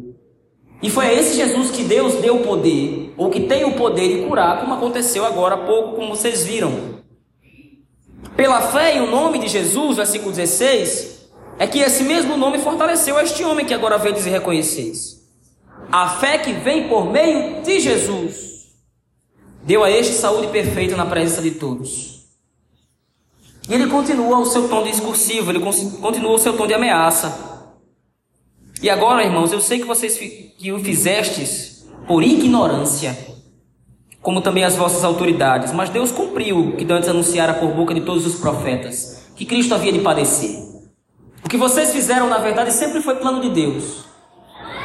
E 0.83 0.89
foi 0.89 1.07
a 1.07 1.13
esse 1.13 1.37
Jesus 1.37 1.71
que 1.71 1.85
Deus 1.85 2.15
deu 2.15 2.37
o 2.37 2.43
poder, 2.43 3.13
ou 3.17 3.29
que 3.29 3.41
tem 3.41 3.65
o 3.65 3.75
poder 3.75 4.09
de 4.09 4.27
curar, 4.27 4.61
como 4.61 4.75
aconteceu 4.75 5.25
agora 5.25 5.55
há 5.55 5.59
pouco, 5.59 5.97
como 5.97 6.17
vocês 6.17 6.43
viram. 6.43 7.01
Pela 8.37 8.63
fé 8.63 8.97
em 8.97 9.01
o 9.01 9.11
nome 9.11 9.39
de 9.39 9.49
Jesus, 9.49 9.97
versículo 9.97 10.33
16, 10.33 11.29
é 11.59 11.67
que 11.67 11.81
esse 11.81 12.05
mesmo 12.05 12.37
nome 12.39 12.59
fortaleceu 12.59 13.21
este 13.21 13.45
homem 13.45 13.67
que 13.67 13.75
agora 13.75 13.99
vedes 13.99 14.25
e 14.25 14.31
reconheceis. 14.31 15.21
A 15.93 16.09
fé 16.09 16.39
que 16.39 16.53
vem 16.53 16.89
por 16.89 17.11
meio 17.11 17.63
de 17.63 17.81
Jesus 17.81 18.51
deu 19.63 19.85
a 19.85 19.91
este 19.91 20.15
saúde 20.15 20.47
perfeita 20.47 20.97
na 20.97 21.05
presença 21.05 21.43
de 21.43 21.51
todos. 21.51 22.21
E 23.69 23.75
ele 23.75 23.89
continua 23.89 24.39
o 24.39 24.47
seu 24.47 24.69
tom 24.69 24.83
discursivo, 24.83 25.51
ele 25.51 25.61
continua 25.61 26.33
o 26.33 26.39
seu 26.39 26.57
tom 26.57 26.67
de 26.67 26.75
ameaça. 26.75 27.50
E 28.83 28.89
agora, 28.89 29.23
irmãos, 29.23 29.53
eu 29.53 29.61
sei 29.61 29.79
que 29.79 29.85
vocês 29.85 30.17
que 30.17 30.73
o 30.73 30.79
fizestes 30.79 31.87
por 32.07 32.23
ignorância, 32.23 33.17
como 34.23 34.41
também 34.41 34.65
as 34.65 34.75
vossas 34.75 35.05
autoridades, 35.05 35.73
mas 35.73 35.91
Deus 35.91 36.11
cumpriu 36.11 36.59
o 36.59 36.77
que 36.77 36.91
antes 36.91 37.09
anunciara 37.09 37.55
por 37.55 37.73
boca 37.73 37.93
de 37.93 38.01
todos 38.01 38.27
os 38.27 38.37
profetas, 38.37 39.27
que 39.37 39.45
Cristo 39.45 39.75
havia 39.75 39.93
de 39.93 40.01
padecer. 40.01 40.59
O 41.45 41.49
que 41.49 41.57
vocês 41.57 41.93
fizeram, 41.93 42.29
na 42.29 42.39
verdade, 42.39 42.73
sempre 42.73 43.03
foi 43.03 43.17
plano 43.17 43.41
de 43.41 43.51
Deus. 43.51 44.05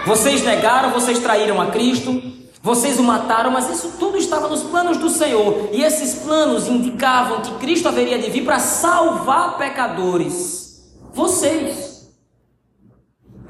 Vocês 0.06 0.44
negaram, 0.44 0.92
vocês 0.92 1.20
traíram 1.20 1.62
a 1.62 1.68
Cristo, 1.68 2.22
vocês 2.62 3.00
o 3.00 3.04
mataram, 3.04 3.52
mas 3.52 3.70
isso 3.70 3.94
tudo 3.98 4.18
estava 4.18 4.48
nos 4.48 4.64
planos 4.64 4.98
do 4.98 5.10
Senhor. 5.10 5.70
E 5.72 5.84
esses 5.84 6.16
planos 6.24 6.68
indicavam 6.68 7.42
que 7.42 7.54
Cristo 7.56 7.88
haveria 7.88 8.20
de 8.20 8.30
vir 8.30 8.44
para 8.44 8.60
salvar 8.60 9.58
pecadores. 9.58 10.84
Vocês. 11.14 11.95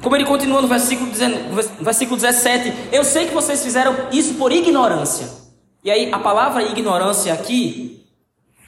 Como 0.01 0.15
ele 0.15 0.25
continua 0.25 0.61
no 0.61 0.67
versículo, 0.67 1.11
versículo 1.79 2.17
17: 2.19 2.89
Eu 2.91 3.03
sei 3.03 3.27
que 3.27 3.33
vocês 3.33 3.63
fizeram 3.63 3.95
isso 4.11 4.35
por 4.35 4.51
ignorância. 4.51 5.27
E 5.83 5.91
aí, 5.91 6.11
a 6.11 6.19
palavra 6.19 6.63
ignorância 6.63 7.33
aqui, 7.33 8.03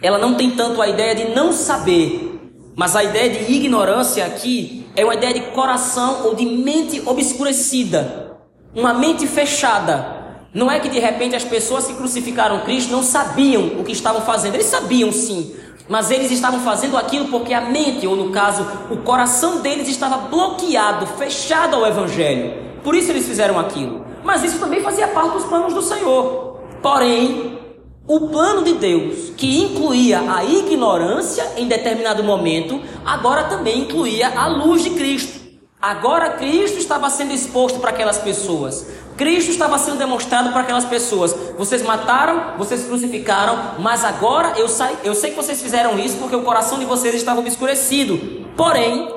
ela 0.01 0.17
não 0.17 0.35
tem 0.35 0.51
tanto 0.51 0.81
a 0.81 0.87
ideia 0.87 1.15
de 1.15 1.35
não 1.35 1.51
saber, 1.51 2.39
mas 2.75 2.95
a 2.95 3.03
ideia 3.03 3.29
de 3.29 3.51
ignorância 3.51 4.25
aqui 4.25 4.87
é 4.95 5.03
uma 5.03 5.15
ideia 5.15 5.33
de 5.33 5.41
coração 5.51 6.25
ou 6.25 6.35
de 6.35 6.45
mente 6.45 7.01
obscurecida, 7.05 8.37
uma 8.75 8.93
mente 8.93 9.25
fechada. 9.27 10.16
Não 10.53 10.71
é 10.71 10.79
que 10.79 10.89
de 10.89 10.99
repente 10.99 11.35
as 11.35 11.43
pessoas 11.43 11.85
que 11.85 11.93
crucificaram 11.93 12.61
Cristo 12.61 12.91
não 12.91 13.03
sabiam 13.03 13.79
o 13.79 13.83
que 13.83 13.91
estavam 13.91 14.21
fazendo, 14.21 14.55
eles 14.55 14.67
sabiam 14.67 15.11
sim, 15.11 15.55
mas 15.89 16.11
eles 16.11 16.31
estavam 16.31 16.59
fazendo 16.61 16.97
aquilo 16.97 17.27
porque 17.27 17.53
a 17.53 17.61
mente, 17.61 18.05
ou 18.07 18.15
no 18.15 18.31
caso, 18.31 18.65
o 18.89 18.97
coração 18.97 19.61
deles 19.61 19.87
estava 19.87 20.17
bloqueado, 20.17 21.05
fechado 21.05 21.75
ao 21.75 21.85
Evangelho. 21.85 22.53
Por 22.83 22.95
isso 22.95 23.11
eles 23.11 23.25
fizeram 23.25 23.59
aquilo. 23.59 24.05
Mas 24.23 24.43
isso 24.43 24.59
também 24.59 24.81
fazia 24.81 25.07
parte 25.07 25.33
dos 25.33 25.45
planos 25.45 25.73
do 25.73 25.81
Senhor. 25.81 26.59
Porém, 26.81 27.57
o 28.05 28.27
plano 28.29 28.63
de 28.63 28.73
Deus, 28.73 29.31
que 29.37 29.63
incluía 29.63 30.21
a 30.33 30.43
ignorância 30.43 31.53
em 31.57 31.67
determinado 31.67 32.23
momento, 32.23 32.81
agora 33.05 33.45
também 33.45 33.79
incluía 33.79 34.29
a 34.29 34.47
luz 34.47 34.83
de 34.83 34.91
Cristo. 34.91 35.46
Agora 35.87 36.31
Cristo 36.31 36.79
estava 36.79 37.09
sendo 37.09 37.31
exposto 37.31 37.79
para 37.79 37.91
aquelas 37.91 38.17
pessoas. 38.17 38.85
Cristo 39.15 39.51
estava 39.51 39.77
sendo 39.77 39.97
demonstrado 39.97 40.51
para 40.51 40.59
aquelas 40.59 40.83
pessoas. 40.83 41.33
Vocês 41.57 41.81
mataram, 41.81 42.57
vocês 42.57 42.83
crucificaram, 42.83 43.75
mas 43.79 44.03
agora 44.03 44.59
eu, 44.59 44.67
sei, 44.67 44.97
eu 45.05 45.15
sei 45.15 45.29
que 45.29 45.37
vocês 45.37 45.61
fizeram 45.61 45.97
isso 45.97 46.17
porque 46.17 46.35
o 46.35 46.43
coração 46.43 46.77
de 46.77 46.83
vocês 46.83 47.15
estava 47.15 47.39
obscurecido. 47.39 48.17
Porém, 48.57 49.15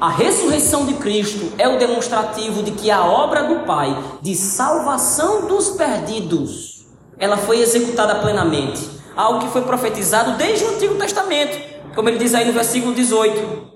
a 0.00 0.08
ressurreição 0.10 0.86
de 0.86 0.94
Cristo 0.94 1.52
é 1.56 1.68
o 1.68 1.78
demonstrativo 1.78 2.64
de 2.64 2.72
que 2.72 2.90
a 2.90 3.04
obra 3.04 3.44
do 3.44 3.64
Pai 3.64 3.96
de 4.20 4.34
salvação 4.34 5.46
dos 5.46 5.70
perdidos, 5.70 6.84
ela 7.16 7.36
foi 7.36 7.60
executada 7.60 8.16
plenamente. 8.16 8.90
Algo 9.14 9.38
que 9.38 9.52
foi 9.52 9.62
profetizado 9.62 10.32
desde 10.32 10.64
o 10.64 10.70
Antigo 10.70 10.96
Testamento, 10.96 11.56
como 11.94 12.08
ele 12.08 12.18
diz 12.18 12.34
aí 12.34 12.44
no 12.44 12.52
versículo 12.52 12.92
18. 12.92 13.67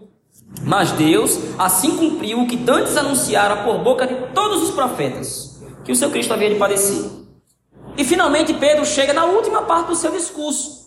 Mas 0.61 0.93
Deus 0.93 1.39
assim 1.59 1.97
cumpriu 1.97 2.41
o 2.41 2.47
que 2.47 2.57
dantes 2.57 2.97
anunciara 2.97 3.65
por 3.65 3.79
boca 3.79 4.07
de 4.07 4.15
todos 4.33 4.63
os 4.63 4.71
profetas, 4.71 5.61
que 5.85 5.93
o 5.93 5.97
seu 5.97 6.11
Cristo 6.11 6.33
havia 6.35 6.51
de 6.51 6.57
padecer. 6.57 7.05
E 7.97 8.05
finalmente 8.05 8.55
Pedro 8.55 8.85
chega 8.85 9.13
na 9.13 9.25
última 9.25 9.63
parte 9.63 9.89
do 9.89 9.97
seu 9.97 10.13
discurso, 10.13 10.83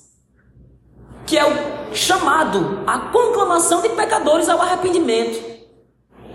que 1.25 1.37
é 1.37 1.45
o 1.45 1.95
chamado, 1.95 2.83
a 2.85 2.99
conclamação 3.11 3.81
de 3.81 3.89
pecadores 3.89 4.49
ao 4.49 4.61
arrependimento. 4.61 5.55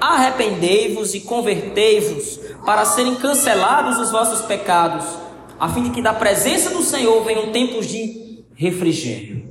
Arrependei-vos 0.00 1.14
e 1.14 1.20
convertei-vos 1.20 2.40
para 2.64 2.84
serem 2.84 3.14
cancelados 3.16 3.98
os 3.98 4.10
vossos 4.10 4.40
pecados, 4.42 5.04
a 5.58 5.68
fim 5.68 5.82
de 5.82 5.90
que 5.90 6.02
da 6.02 6.14
presença 6.14 6.70
do 6.70 6.82
Senhor 6.82 7.22
venham 7.22 7.52
tempos 7.52 7.86
de 7.86 8.44
refrigério. 8.54 9.48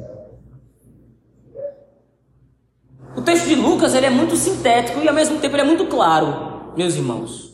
O 3.15 3.18
texto 3.29 3.45
de 3.45 3.53
Lucas 3.53 3.93
ele 3.93 4.07
é 4.07 4.09
muito 4.09 4.35
sintético 4.35 5.01
e 5.01 5.07
ao 5.07 5.13
mesmo 5.13 5.37
tempo 5.37 5.55
ele 5.55 5.61
é 5.61 5.65
muito 5.65 5.85
claro, 5.85 6.71
meus 6.75 6.95
irmãos. 6.95 7.53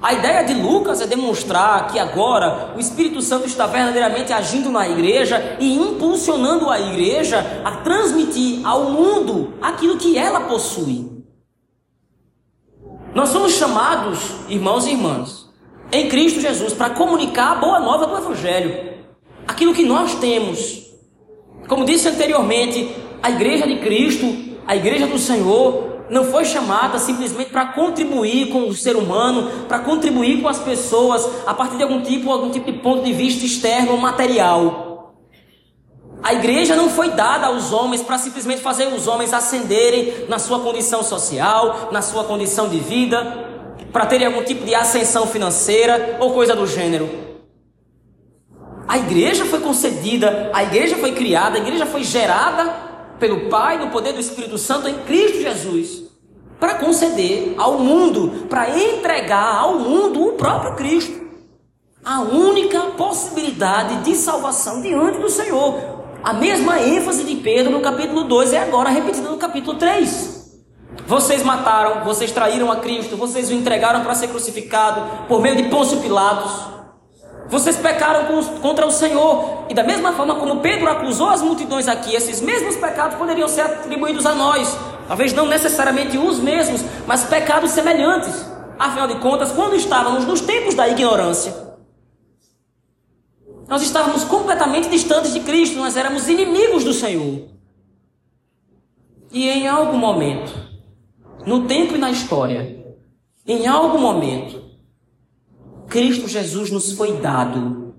A 0.00 0.12
ideia 0.12 0.42
de 0.42 0.52
Lucas 0.52 1.00
é 1.00 1.06
demonstrar 1.06 1.90
que 1.90 1.98
agora 1.98 2.74
o 2.76 2.80
Espírito 2.80 3.22
Santo 3.22 3.46
está 3.46 3.66
verdadeiramente 3.66 4.30
agindo 4.30 4.68
na 4.68 4.86
igreja 4.86 5.56
e 5.58 5.74
impulsionando 5.74 6.68
a 6.68 6.78
igreja 6.78 7.62
a 7.64 7.76
transmitir 7.76 8.66
ao 8.66 8.90
mundo 8.90 9.54
aquilo 9.62 9.96
que 9.96 10.18
ela 10.18 10.40
possui. 10.40 11.10
Nós 13.14 13.30
somos 13.30 13.52
chamados, 13.52 14.18
irmãos 14.50 14.86
e 14.86 14.90
irmãs, 14.90 15.48
em 15.90 16.10
Cristo 16.10 16.40
Jesus, 16.40 16.74
para 16.74 16.90
comunicar 16.90 17.52
a 17.52 17.54
boa 17.54 17.80
nova 17.80 18.06
do 18.06 18.18
Evangelho, 18.18 18.98
aquilo 19.46 19.72
que 19.72 19.84
nós 19.84 20.16
temos. 20.16 20.82
Como 21.68 21.86
disse 21.86 22.08
anteriormente, 22.08 22.94
a 23.22 23.30
igreja 23.30 23.66
de 23.66 23.76
Cristo, 23.76 24.26
a 24.66 24.74
igreja 24.74 25.06
do 25.06 25.18
Senhor, 25.18 25.92
não 26.10 26.24
foi 26.24 26.44
chamada 26.44 26.98
simplesmente 26.98 27.50
para 27.50 27.66
contribuir 27.66 28.48
com 28.48 28.68
o 28.68 28.74
ser 28.74 28.96
humano, 28.96 29.66
para 29.68 29.78
contribuir 29.78 30.42
com 30.42 30.48
as 30.48 30.58
pessoas 30.58 31.26
a 31.46 31.54
partir 31.54 31.76
de 31.76 31.84
algum 31.84 32.02
tipo, 32.02 32.30
algum 32.30 32.50
tipo 32.50 32.70
de 32.70 32.78
ponto 32.80 33.02
de 33.02 33.12
vista 33.12 33.46
externo 33.46 33.92
ou 33.92 33.98
material. 33.98 35.14
A 36.22 36.34
igreja 36.34 36.76
não 36.76 36.90
foi 36.90 37.10
dada 37.10 37.46
aos 37.46 37.72
homens 37.72 38.02
para 38.02 38.18
simplesmente 38.18 38.60
fazer 38.60 38.86
os 38.88 39.06
homens 39.06 39.32
ascenderem 39.32 40.26
na 40.28 40.38
sua 40.38 40.60
condição 40.60 41.02
social, 41.02 41.88
na 41.92 42.02
sua 42.02 42.24
condição 42.24 42.68
de 42.68 42.78
vida, 42.78 43.48
para 43.92 44.06
terem 44.06 44.26
algum 44.26 44.42
tipo 44.42 44.64
de 44.64 44.74
ascensão 44.74 45.26
financeira 45.26 46.18
ou 46.20 46.32
coisa 46.32 46.54
do 46.54 46.66
gênero. 46.66 47.08
A 48.86 48.98
igreja 48.98 49.44
foi 49.44 49.60
concedida, 49.60 50.50
a 50.52 50.62
igreja 50.62 50.96
foi 50.96 51.12
criada, 51.12 51.56
a 51.56 51.60
igreja 51.60 51.86
foi 51.86 52.04
gerada 52.04 52.91
pelo 53.22 53.48
Pai, 53.48 53.78
no 53.78 53.90
poder 53.90 54.12
do 54.12 54.18
Espírito 54.18 54.58
Santo 54.58 54.88
em 54.88 54.94
Cristo 55.04 55.40
Jesus, 55.40 56.02
para 56.58 56.74
conceder 56.74 57.54
ao 57.56 57.78
mundo, 57.78 58.48
para 58.48 58.76
entregar 58.76 59.58
ao 59.58 59.78
mundo 59.78 60.26
o 60.26 60.32
próprio 60.32 60.74
Cristo. 60.74 61.22
A 62.04 62.22
única 62.22 62.80
possibilidade 62.96 64.02
de 64.02 64.16
salvação 64.16 64.82
diante 64.82 65.20
do 65.20 65.28
Senhor. 65.28 66.02
A 66.24 66.32
mesma 66.32 66.80
ênfase 66.80 67.22
de 67.22 67.36
Pedro 67.36 67.70
no 67.70 67.80
capítulo 67.80 68.24
2 68.24 68.54
é 68.54 68.58
agora 68.58 68.90
repetida 68.90 69.30
no 69.30 69.38
capítulo 69.38 69.78
3. 69.78 70.58
Vocês 71.06 71.44
mataram, 71.44 72.02
vocês 72.04 72.32
traíram 72.32 72.72
a 72.72 72.76
Cristo, 72.76 73.16
vocês 73.16 73.50
o 73.50 73.54
entregaram 73.54 74.02
para 74.02 74.16
ser 74.16 74.28
crucificado 74.28 75.28
por 75.28 75.40
meio 75.40 75.54
de 75.54 75.68
Pôncio 75.68 76.00
Pilatos. 76.00 76.50
Vocês 77.52 77.76
pecaram 77.76 78.42
contra 78.62 78.86
o 78.86 78.90
Senhor. 78.90 79.66
E 79.68 79.74
da 79.74 79.84
mesma 79.84 80.14
forma 80.14 80.36
como 80.36 80.60
Pedro 80.60 80.88
acusou 80.88 81.28
as 81.28 81.42
multidões 81.42 81.86
aqui, 81.86 82.14
esses 82.14 82.40
mesmos 82.40 82.76
pecados 82.76 83.18
poderiam 83.18 83.46
ser 83.46 83.60
atribuídos 83.60 84.24
a 84.24 84.34
nós. 84.34 84.74
Talvez 85.06 85.34
não 85.34 85.46
necessariamente 85.46 86.16
os 86.16 86.38
mesmos, 86.38 86.80
mas 87.06 87.24
pecados 87.24 87.72
semelhantes. 87.72 88.50
Afinal 88.78 89.06
de 89.06 89.16
contas, 89.16 89.52
quando 89.52 89.76
estávamos 89.76 90.24
nos 90.24 90.40
tempos 90.40 90.74
da 90.74 90.88
ignorância, 90.88 91.54
nós 93.68 93.82
estávamos 93.82 94.24
completamente 94.24 94.88
distantes 94.88 95.34
de 95.34 95.40
Cristo, 95.40 95.76
nós 95.76 95.94
éramos 95.94 96.30
inimigos 96.30 96.84
do 96.84 96.94
Senhor. 96.94 97.48
E 99.30 99.46
em 99.50 99.68
algum 99.68 99.98
momento, 99.98 100.54
no 101.44 101.66
tempo 101.66 101.96
e 101.96 101.98
na 101.98 102.10
história, 102.10 102.82
em 103.46 103.66
algum 103.66 103.98
momento, 103.98 104.71
Cristo 105.92 106.26
Jesus 106.26 106.70
nos 106.70 106.92
foi 106.92 107.12
dado 107.18 107.94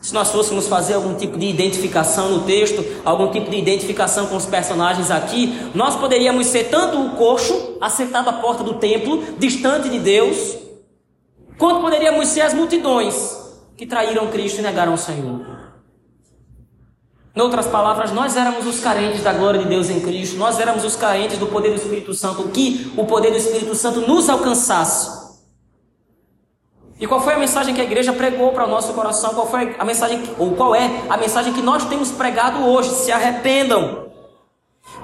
Se 0.00 0.14
nós 0.14 0.30
fôssemos 0.30 0.66
fazer 0.66 0.94
algum 0.94 1.14
tipo 1.14 1.38
de 1.38 1.46
identificação 1.46 2.30
no 2.30 2.44
texto, 2.44 2.84
algum 3.04 3.30
tipo 3.30 3.50
de 3.50 3.58
identificação 3.58 4.26
com 4.26 4.36
os 4.36 4.46
personagens 4.46 5.10
aqui, 5.10 5.54
nós 5.74 5.96
poderíamos 5.96 6.46
ser 6.46 6.64
tanto 6.64 6.98
o 6.98 7.10
coxo, 7.16 7.78
assentado 7.80 8.28
à 8.28 8.34
porta 8.34 8.62
do 8.62 8.74
templo, 8.74 9.22
distante 9.38 9.88
de 9.88 9.98
Deus, 9.98 10.56
quanto 11.56 11.80
poderíamos 11.80 12.28
ser 12.28 12.42
as 12.42 12.52
multidões 12.52 13.14
que 13.78 13.86
traíram 13.86 14.30
Cristo 14.30 14.58
e 14.58 14.62
negaram 14.62 14.92
o 14.92 14.98
Senhor. 14.98 15.40
Em 17.34 17.40
outras 17.40 17.66
palavras, 17.66 18.12
nós 18.12 18.36
éramos 18.36 18.66
os 18.66 18.80
carentes 18.80 19.22
da 19.22 19.32
glória 19.32 19.60
de 19.60 19.68
Deus 19.68 19.88
em 19.88 20.00
Cristo, 20.00 20.36
nós 20.36 20.60
éramos 20.60 20.84
os 20.84 20.96
carentes 20.96 21.38
do 21.38 21.46
poder 21.46 21.70
do 21.70 21.76
Espírito 21.76 22.12
Santo, 22.12 22.48
que 22.48 22.92
o 22.94 23.06
poder 23.06 23.30
do 23.30 23.38
Espírito 23.38 23.74
Santo 23.74 24.02
nos 24.02 24.28
alcançasse. 24.28 25.23
E 26.98 27.06
qual 27.06 27.20
foi 27.20 27.34
a 27.34 27.38
mensagem 27.38 27.74
que 27.74 27.80
a 27.80 27.84
igreja 27.84 28.12
pregou 28.12 28.52
para 28.52 28.64
o 28.64 28.70
nosso 28.70 28.92
coração? 28.92 29.34
Qual 29.34 29.48
foi 29.50 29.74
a 29.78 29.84
mensagem, 29.84 30.22
ou 30.38 30.52
qual 30.52 30.74
é 30.74 31.02
a 31.08 31.16
mensagem 31.16 31.52
que 31.52 31.62
nós 31.62 31.84
temos 31.86 32.12
pregado 32.12 32.64
hoje? 32.64 32.90
Se 32.90 33.10
arrependam. 33.10 34.04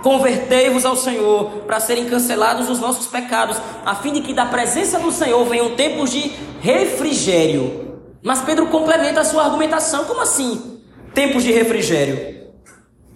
Convertei-vos 0.02 0.86
ao 0.86 0.96
Senhor 0.96 1.64
para 1.66 1.80
serem 1.80 2.06
cancelados 2.06 2.70
os 2.70 2.78
nossos 2.78 3.06
pecados, 3.06 3.56
a 3.84 3.94
fim 3.94 4.12
de 4.12 4.20
que 4.20 4.32
da 4.32 4.46
presença 4.46 4.98
do 4.98 5.10
Senhor 5.10 5.44
venham 5.44 5.74
tempos 5.74 6.10
de 6.10 6.32
refrigério. 6.60 7.98
Mas 8.22 8.40
Pedro 8.40 8.68
complementa 8.68 9.20
a 9.20 9.24
sua 9.24 9.44
argumentação: 9.44 10.04
como 10.04 10.20
assim? 10.20 10.80
Tempos 11.12 11.42
de 11.42 11.52
refrigério. 11.52 12.40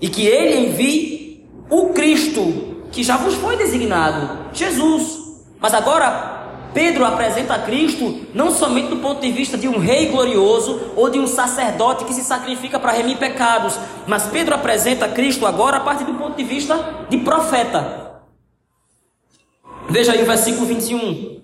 E 0.00 0.08
que 0.08 0.26
ele 0.26 0.68
envie 0.68 1.48
o 1.70 1.90
Cristo, 1.90 2.87
que 2.90 3.02
já 3.02 3.16
vos 3.16 3.34
foi 3.34 3.56
designado, 3.56 4.50
Jesus. 4.52 5.22
Mas 5.60 5.72
agora 5.72 6.34
Pedro 6.74 7.04
apresenta 7.04 7.56
Cristo 7.60 8.26
não 8.34 8.50
somente 8.50 8.88
do 8.88 8.96
ponto 8.96 9.20
de 9.20 9.30
vista 9.30 9.56
de 9.56 9.68
um 9.68 9.78
rei 9.78 10.06
glorioso 10.06 10.92
ou 10.96 11.08
de 11.08 11.20
um 11.20 11.26
sacerdote 11.26 12.04
que 12.04 12.12
se 12.12 12.24
sacrifica 12.24 12.80
para 12.80 12.90
remir 12.90 13.16
pecados, 13.16 13.78
mas 14.08 14.26
Pedro 14.26 14.56
apresenta 14.56 15.08
Cristo 15.08 15.46
agora 15.46 15.76
a 15.76 15.80
partir 15.80 16.04
do 16.04 16.14
ponto 16.14 16.37
de 16.37 16.42
vista 16.42 17.06
de 17.08 17.18
profeta. 17.18 18.22
Veja 19.88 20.12
aí 20.12 20.22
o 20.22 20.26
versículo 20.26 20.66
21. 20.66 21.42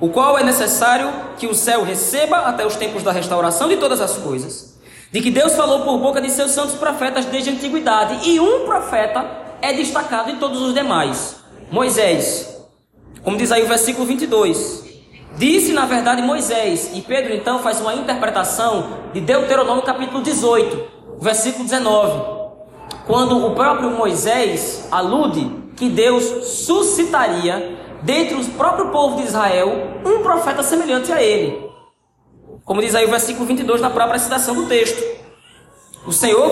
O 0.00 0.10
qual 0.10 0.38
é 0.38 0.44
necessário 0.44 1.10
que 1.36 1.48
o 1.48 1.54
céu 1.54 1.82
receba 1.82 2.36
até 2.36 2.64
os 2.64 2.76
tempos 2.76 3.02
da 3.02 3.10
restauração 3.10 3.68
de 3.68 3.78
todas 3.78 4.00
as 4.00 4.16
coisas, 4.16 4.78
de 5.10 5.20
que 5.20 5.30
Deus 5.30 5.56
falou 5.56 5.80
por 5.80 5.98
boca 5.98 6.20
de 6.20 6.30
seus 6.30 6.52
santos 6.52 6.76
profetas 6.76 7.24
desde 7.24 7.50
a 7.50 7.52
antiguidade, 7.52 8.28
e 8.28 8.38
um 8.38 8.64
profeta 8.64 9.28
é 9.60 9.72
destacado 9.72 10.30
em 10.30 10.36
todos 10.36 10.62
os 10.62 10.72
demais: 10.72 11.36
Moisés 11.68 12.57
como 13.22 13.36
diz 13.36 13.52
aí 13.52 13.62
o 13.62 13.68
versículo 13.68 14.06
22. 14.06 14.86
Disse 15.36 15.72
na 15.72 15.86
verdade 15.86 16.22
Moisés, 16.22 16.90
e 16.94 17.00
Pedro 17.00 17.34
então 17.34 17.60
faz 17.60 17.80
uma 17.80 17.94
interpretação 17.94 18.98
de 19.12 19.20
Deuteronômio 19.20 19.82
capítulo 19.82 20.22
18, 20.22 20.84
versículo 21.20 21.64
19. 21.64 22.38
Quando 23.06 23.46
o 23.46 23.54
próprio 23.54 23.90
Moisés 23.90 24.88
alude 24.90 25.50
que 25.76 25.88
Deus 25.88 26.24
suscitaria 26.48 27.78
dentre 28.02 28.34
o 28.34 28.44
próprio 28.50 28.90
povo 28.90 29.16
de 29.16 29.28
Israel 29.28 30.00
um 30.04 30.22
profeta 30.22 30.62
semelhante 30.62 31.12
a 31.12 31.22
ele. 31.22 31.68
Como 32.64 32.80
diz 32.80 32.94
aí 32.94 33.06
o 33.06 33.10
versículo 33.10 33.46
22 33.46 33.80
da 33.80 33.90
própria 33.90 34.18
citação 34.18 34.54
do 34.54 34.66
texto. 34.66 35.02
O 36.06 36.12
Senhor 36.12 36.50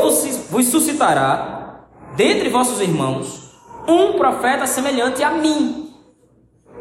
vos 0.51 0.67
suscitará 0.67 1.87
dentre 2.17 2.49
vossos 2.49 2.81
irmãos 2.81 3.53
um 3.87 4.15
profeta 4.15 4.67
semelhante 4.67 5.23
a 5.23 5.31
mim, 5.31 5.86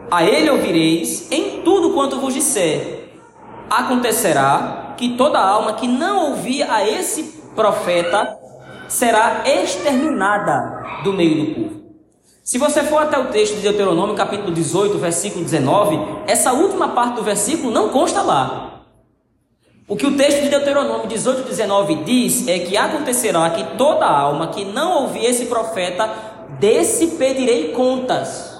a 0.09 0.23
ele 0.23 0.49
ouvireis 0.49 1.31
em 1.31 1.61
tudo 1.61 1.93
quanto 1.93 2.19
vos 2.19 2.33
disser. 2.33 3.09
Acontecerá 3.69 4.93
que 4.97 5.17
toda 5.17 5.39
alma 5.39 5.73
que 5.73 5.87
não 5.87 6.31
ouvir 6.31 6.63
a 6.69 6.87
esse 6.87 7.23
profeta 7.55 8.37
será 8.87 9.43
exterminada 9.45 10.85
do 11.03 11.13
meio 11.13 11.45
do 11.45 11.55
povo. 11.55 11.85
Se 12.43 12.59
você 12.59 12.83
for 12.83 13.01
até 13.01 13.17
o 13.17 13.29
texto 13.29 13.55
de 13.55 13.61
Deuteronômio, 13.61 14.15
capítulo 14.15 14.51
18, 14.51 14.99
versículo 14.99 15.43
19, 15.43 15.99
essa 16.27 16.53
última 16.53 16.89
parte 16.89 17.15
do 17.15 17.23
versículo 17.23 17.71
não 17.71 17.89
consta 17.89 18.21
lá. 18.21 18.83
O 19.87 19.95
que 19.95 20.05
o 20.05 20.15
texto 20.15 20.41
de 20.41 20.49
Deuteronômio 20.49 21.07
18, 21.07 21.47
19 21.47 22.03
diz 22.03 22.47
é 22.47 22.59
que 22.59 22.77
acontecerá 22.77 23.49
que 23.49 23.77
toda 23.77 24.05
alma 24.05 24.47
que 24.47 24.63
não 24.63 25.03
ouvir 25.03 25.25
esse 25.25 25.45
profeta, 25.45 26.07
desse 26.59 27.07
pedirei 27.17 27.71
contas. 27.71 28.54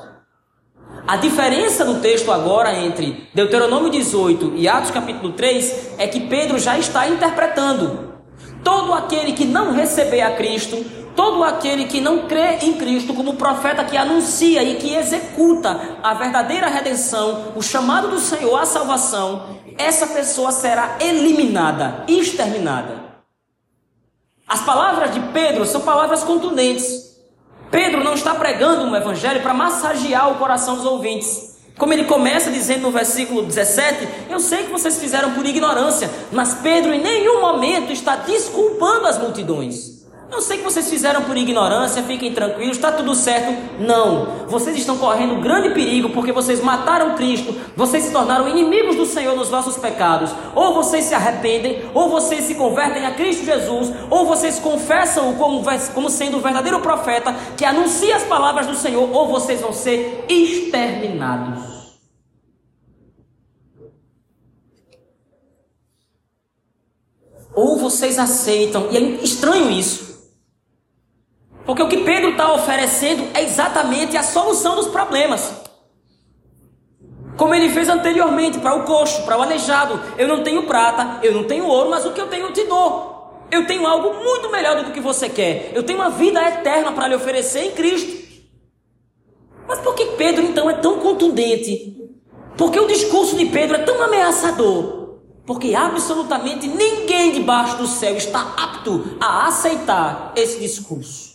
A 1.07 1.17
diferença 1.17 1.85
no 1.85 1.99
texto 1.99 2.31
agora 2.31 2.73
entre 2.79 3.29
Deuteronômio 3.31 3.91
18 3.91 4.53
e 4.55 4.67
Atos 4.67 4.89
capítulo 4.89 5.33
3 5.33 5.91
é 5.99 6.07
que 6.07 6.21
Pedro 6.21 6.57
já 6.57 6.79
está 6.79 7.07
interpretando. 7.07 8.15
Todo 8.63 8.91
aquele 8.91 9.33
que 9.33 9.45
não 9.45 9.71
receber 9.71 10.21
a 10.21 10.31
Cristo, 10.31 10.83
todo 11.15 11.43
aquele 11.43 11.85
que 11.85 12.01
não 12.01 12.27
crê 12.27 12.57
em 12.63 12.73
Cristo 12.73 13.13
como 13.13 13.35
profeta 13.35 13.83
que 13.83 13.95
anuncia 13.95 14.63
e 14.63 14.77
que 14.77 14.95
executa 14.95 15.79
a 16.01 16.15
verdadeira 16.15 16.67
redenção, 16.67 17.53
o 17.55 17.61
chamado 17.61 18.07
do 18.07 18.19
Senhor 18.19 18.59
à 18.59 18.65
salvação, 18.65 19.59
essa 19.77 20.07
pessoa 20.07 20.51
será 20.51 20.97
eliminada, 20.99 22.03
exterminada. 22.07 23.05
As 24.47 24.61
palavras 24.61 25.13
de 25.13 25.19
Pedro 25.19 25.67
são 25.67 25.81
palavras 25.81 26.23
contundentes. 26.23 27.14
Pedro 27.71 28.03
não 28.03 28.13
está 28.13 28.35
pregando 28.35 28.83
um 28.83 28.95
evangelho 28.95 29.41
para 29.41 29.53
massagear 29.53 30.31
o 30.31 30.35
coração 30.35 30.75
dos 30.75 30.85
ouvintes. 30.85 31.55
Como 31.77 31.91
ele 31.91 32.05
começa 32.05 32.49
dizendo 32.49 32.83
no 32.83 32.91
versículo 32.91 33.43
17: 33.43 34.07
Eu 34.29 34.39
sei 34.39 34.63
que 34.63 34.71
vocês 34.71 34.97
fizeram 34.99 35.33
por 35.33 35.45
ignorância, 35.45 36.09
mas 36.31 36.53
Pedro 36.55 36.93
em 36.93 37.01
nenhum 37.01 37.41
momento 37.41 37.91
está 37.91 38.15
desculpando 38.15 39.07
as 39.07 39.17
multidões. 39.17 39.94
Eu 40.35 40.41
sei 40.41 40.57
que 40.57 40.65
vocês 40.65 40.89
fizeram 40.89 41.21
por 41.21 41.37
ignorância, 41.37 42.03
fiquem 42.03 42.33
tranquilos, 42.33 42.75
está 42.75 42.91
tudo 42.91 43.15
certo. 43.15 43.55
Não, 43.79 44.45
vocês 44.47 44.75
estão 44.75 44.97
correndo 44.97 45.39
grande 45.39 45.69
perigo 45.69 46.09
porque 46.09 46.33
vocês 46.33 46.61
mataram 46.61 47.15
Cristo, 47.15 47.55
vocês 47.73 48.03
se 48.03 48.11
tornaram 48.11 48.49
inimigos 48.49 48.97
do 48.97 49.05
Senhor 49.05 49.33
nos 49.33 49.47
vossos 49.47 49.77
pecados. 49.77 50.35
Ou 50.53 50.73
vocês 50.73 51.05
se 51.05 51.15
arrependem, 51.15 51.89
ou 51.93 52.09
vocês 52.09 52.43
se 52.43 52.55
convertem 52.55 53.05
a 53.05 53.13
Cristo 53.13 53.45
Jesus, 53.45 53.93
ou 54.09 54.25
vocês 54.25 54.59
confessam-o 54.59 55.35
como, 55.37 55.63
como 55.93 56.09
sendo 56.09 56.35
o 56.35 56.41
verdadeiro 56.41 56.81
profeta 56.81 57.33
que 57.55 57.63
anuncia 57.63 58.17
as 58.17 58.23
palavras 58.23 58.67
do 58.67 58.75
Senhor, 58.75 59.09
ou 59.09 59.29
vocês 59.29 59.61
vão 59.61 59.71
ser 59.71 60.25
exterminados. 60.27 61.63
Ou 67.55 67.77
vocês 67.77 68.19
aceitam, 68.19 68.89
e 68.91 68.97
é 68.97 68.99
estranho 69.23 69.71
isso. 69.71 70.14
Porque 71.65 71.81
o 71.81 71.89
que 71.89 72.03
Pedro 72.03 72.31
está 72.31 72.53
oferecendo 72.53 73.27
é 73.33 73.43
exatamente 73.43 74.15
a 74.15 74.23
solução 74.23 74.75
dos 74.75 74.87
problemas. 74.87 75.51
Como 77.35 77.53
ele 77.53 77.69
fez 77.69 77.89
anteriormente 77.89 78.59
para 78.59 78.75
o 78.75 78.83
coxo, 78.83 79.23
para 79.23 79.37
o 79.37 79.41
aleijado. 79.41 79.99
Eu 80.17 80.27
não 80.27 80.43
tenho 80.43 80.63
prata, 80.63 81.19
eu 81.23 81.33
não 81.33 81.43
tenho 81.43 81.65
ouro, 81.65 81.89
mas 81.89 82.05
o 82.05 82.11
que 82.11 82.21
eu 82.21 82.27
tenho 82.27 82.45
eu 82.45 82.53
te 82.53 82.63
dou. 82.65 83.45
Eu 83.51 83.67
tenho 83.67 83.85
algo 83.85 84.23
muito 84.23 84.49
melhor 84.51 84.83
do 84.83 84.91
que 84.91 84.99
você 84.99 85.27
quer. 85.27 85.71
Eu 85.73 85.83
tenho 85.83 85.99
uma 85.99 86.09
vida 86.09 86.41
eterna 86.47 86.91
para 86.91 87.07
lhe 87.07 87.15
oferecer 87.15 87.65
em 87.65 87.71
Cristo. 87.71 88.25
Mas 89.67 89.79
por 89.79 89.95
que 89.95 90.05
Pedro 90.17 90.43
então 90.43 90.69
é 90.69 90.75
tão 90.75 90.99
contundente? 90.99 91.95
Porque 92.57 92.79
o 92.79 92.87
discurso 92.87 93.35
de 93.35 93.47
Pedro 93.47 93.75
é 93.75 93.79
tão 93.79 94.01
ameaçador? 94.01 95.19
Porque 95.45 95.75
absolutamente 95.75 96.67
ninguém 96.67 97.31
debaixo 97.31 97.77
do 97.77 97.87
céu 97.87 98.15
está 98.15 98.53
apto 98.57 99.17
a 99.19 99.47
aceitar 99.47 100.31
esse 100.35 100.59
discurso. 100.59 101.34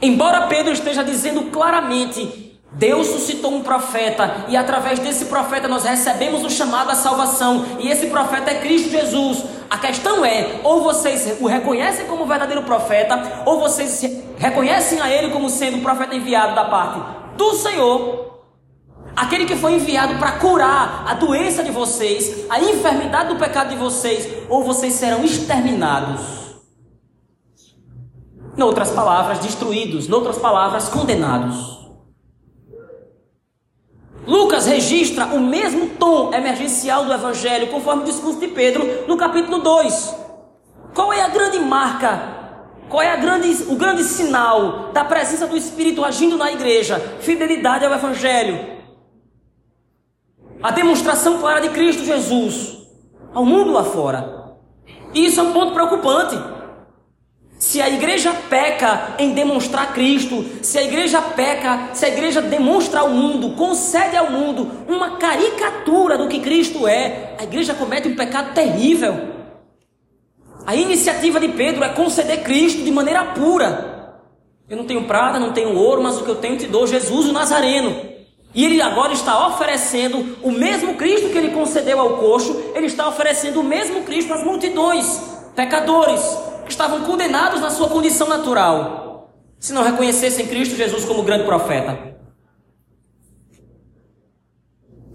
Embora 0.00 0.46
Pedro 0.46 0.72
esteja 0.72 1.02
dizendo 1.02 1.50
claramente, 1.50 2.56
Deus 2.72 3.08
suscitou 3.08 3.52
um 3.52 3.62
profeta 3.62 4.44
e 4.48 4.56
através 4.56 5.00
desse 5.00 5.24
profeta 5.24 5.66
nós 5.66 5.84
recebemos 5.84 6.44
o 6.44 6.50
chamado 6.50 6.90
à 6.90 6.94
salvação, 6.94 7.64
e 7.80 7.90
esse 7.90 8.06
profeta 8.06 8.50
é 8.52 8.60
Cristo 8.60 8.90
Jesus. 8.90 9.42
A 9.68 9.76
questão 9.76 10.24
é: 10.24 10.60
ou 10.62 10.82
vocês 10.82 11.38
o 11.40 11.46
reconhecem 11.48 12.06
como 12.06 12.26
verdadeiro 12.26 12.62
profeta, 12.62 13.42
ou 13.44 13.58
vocês 13.58 14.00
reconhecem 14.36 15.00
a 15.00 15.10
ele 15.10 15.32
como 15.32 15.50
sendo 15.50 15.78
o 15.78 15.82
profeta 15.82 16.14
enviado 16.14 16.54
da 16.54 16.66
parte 16.66 17.00
do 17.36 17.54
Senhor, 17.54 18.44
aquele 19.16 19.46
que 19.46 19.56
foi 19.56 19.74
enviado 19.74 20.14
para 20.16 20.32
curar 20.32 21.04
a 21.08 21.14
doença 21.14 21.64
de 21.64 21.72
vocês, 21.72 22.46
a 22.48 22.60
enfermidade 22.60 23.30
do 23.30 23.36
pecado 23.36 23.70
de 23.70 23.76
vocês, 23.76 24.28
ou 24.48 24.62
vocês 24.62 24.94
serão 24.94 25.24
exterminados. 25.24 26.37
Noutras 28.58 28.90
palavras, 28.90 29.38
destruídos. 29.38 30.08
Noutras 30.08 30.36
palavras, 30.36 30.88
condenados. 30.88 31.78
Lucas 34.26 34.66
registra 34.66 35.26
o 35.26 35.40
mesmo 35.40 35.90
tom 35.90 36.34
emergencial 36.34 37.04
do 37.04 37.12
Evangelho, 37.12 37.68
conforme 37.68 38.02
o 38.02 38.04
discurso 38.04 38.40
de 38.40 38.48
Pedro 38.48 39.06
no 39.06 39.16
capítulo 39.16 39.60
2. 39.60 40.14
Qual 40.92 41.12
é 41.12 41.22
a 41.22 41.28
grande 41.28 41.60
marca? 41.60 42.36
Qual 42.88 43.00
é 43.00 43.16
grande, 43.16 43.64
o 43.68 43.76
grande 43.76 44.02
sinal 44.02 44.90
da 44.92 45.04
presença 45.04 45.46
do 45.46 45.56
Espírito 45.56 46.04
agindo 46.04 46.36
na 46.36 46.50
igreja? 46.50 46.98
Fidelidade 47.20 47.84
ao 47.84 47.92
Evangelho. 47.92 48.76
a 50.60 50.72
demonstração 50.72 51.38
clara 51.38 51.60
de 51.60 51.68
Cristo 51.68 52.04
Jesus 52.04 52.78
ao 53.32 53.44
mundo 53.44 53.70
lá 53.70 53.84
fora. 53.84 54.56
E 55.14 55.26
isso 55.26 55.38
é 55.38 55.42
um 55.44 55.52
ponto 55.52 55.72
preocupante. 55.72 56.36
Se 57.58 57.82
a 57.82 57.88
igreja 57.88 58.32
peca 58.48 59.16
em 59.18 59.32
demonstrar 59.32 59.92
Cristo, 59.92 60.44
se 60.62 60.78
a 60.78 60.82
igreja 60.82 61.20
peca, 61.20 61.90
se 61.92 62.04
a 62.04 62.08
igreja 62.08 62.40
demonstra 62.40 63.00
ao 63.00 63.10
mundo, 63.10 63.56
concede 63.56 64.16
ao 64.16 64.30
mundo 64.30 64.70
uma 64.86 65.16
caricatura 65.16 66.16
do 66.16 66.28
que 66.28 66.38
Cristo 66.38 66.86
é, 66.86 67.34
a 67.36 67.42
igreja 67.42 67.74
comete 67.74 68.06
um 68.06 68.14
pecado 68.14 68.54
terrível. 68.54 69.38
A 70.64 70.76
iniciativa 70.76 71.40
de 71.40 71.48
Pedro 71.48 71.82
é 71.82 71.88
conceder 71.88 72.44
Cristo 72.44 72.84
de 72.84 72.92
maneira 72.92 73.24
pura. 73.24 74.22
Eu 74.68 74.76
não 74.76 74.84
tenho 74.84 75.04
prata, 75.04 75.40
não 75.40 75.52
tenho 75.52 75.74
ouro, 75.74 76.02
mas 76.02 76.16
o 76.18 76.24
que 76.24 76.30
eu 76.30 76.36
tenho 76.36 76.58
te 76.58 76.66
dou, 76.66 76.86
Jesus 76.86 77.26
o 77.26 77.32
Nazareno. 77.32 77.96
E 78.54 78.64
ele 78.64 78.80
agora 78.80 79.12
está 79.12 79.46
oferecendo 79.48 80.36
o 80.42 80.52
mesmo 80.52 80.94
Cristo 80.94 81.30
que 81.30 81.38
ele 81.38 81.50
concedeu 81.50 81.98
ao 81.98 82.18
coxo, 82.18 82.72
ele 82.74 82.86
está 82.86 83.08
oferecendo 83.08 83.60
o 83.60 83.64
mesmo 83.64 84.02
Cristo 84.02 84.32
às 84.32 84.44
multidões, 84.44 85.20
pecadores, 85.56 86.22
estavam 86.72 87.04
condenados 87.04 87.60
na 87.60 87.70
sua 87.70 87.88
condição 87.88 88.28
natural, 88.28 89.32
se 89.58 89.72
não 89.72 89.82
reconhecessem 89.82 90.46
Cristo 90.46 90.76
Jesus 90.76 91.04
como 91.04 91.22
grande 91.22 91.44
profeta. 91.44 92.16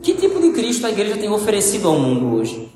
Que 0.02 0.14
tipo 0.14 0.42
de 0.42 0.52
Cristo 0.52 0.86
a 0.86 0.92
igreja 0.92 1.18
tem 1.18 1.30
oferecido 1.30 1.88
ao 1.88 1.98
mundo 1.98 2.36
hoje? 2.36 2.72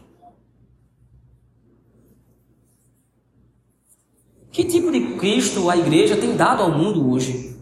Que 4.50 4.64
tipo 4.64 4.92
de 4.92 5.18
Cristo 5.18 5.70
a 5.70 5.76
igreja 5.76 6.16
tem 6.16 6.36
dado 6.36 6.64
ao 6.64 6.72
mundo 6.72 7.12
hoje? 7.12 7.56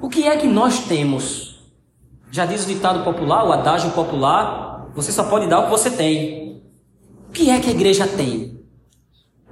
O 0.00 0.08
que 0.08 0.26
é 0.26 0.36
que 0.36 0.46
nós 0.46 0.86
temos? 0.86 1.60
Já 2.30 2.46
diz 2.46 2.64
o 2.64 2.66
ditado 2.66 3.04
popular, 3.04 3.46
o 3.46 3.52
adágio 3.52 3.90
popular: 3.92 4.90
você 4.94 5.12
só 5.12 5.24
pode 5.24 5.46
dar 5.46 5.60
o 5.60 5.64
que 5.64 5.70
você 5.70 5.90
tem. 5.90 6.62
O 7.28 7.32
que 7.32 7.50
é 7.50 7.60
que 7.60 7.68
a 7.68 7.72
igreja 7.72 8.06
tem? 8.06 8.55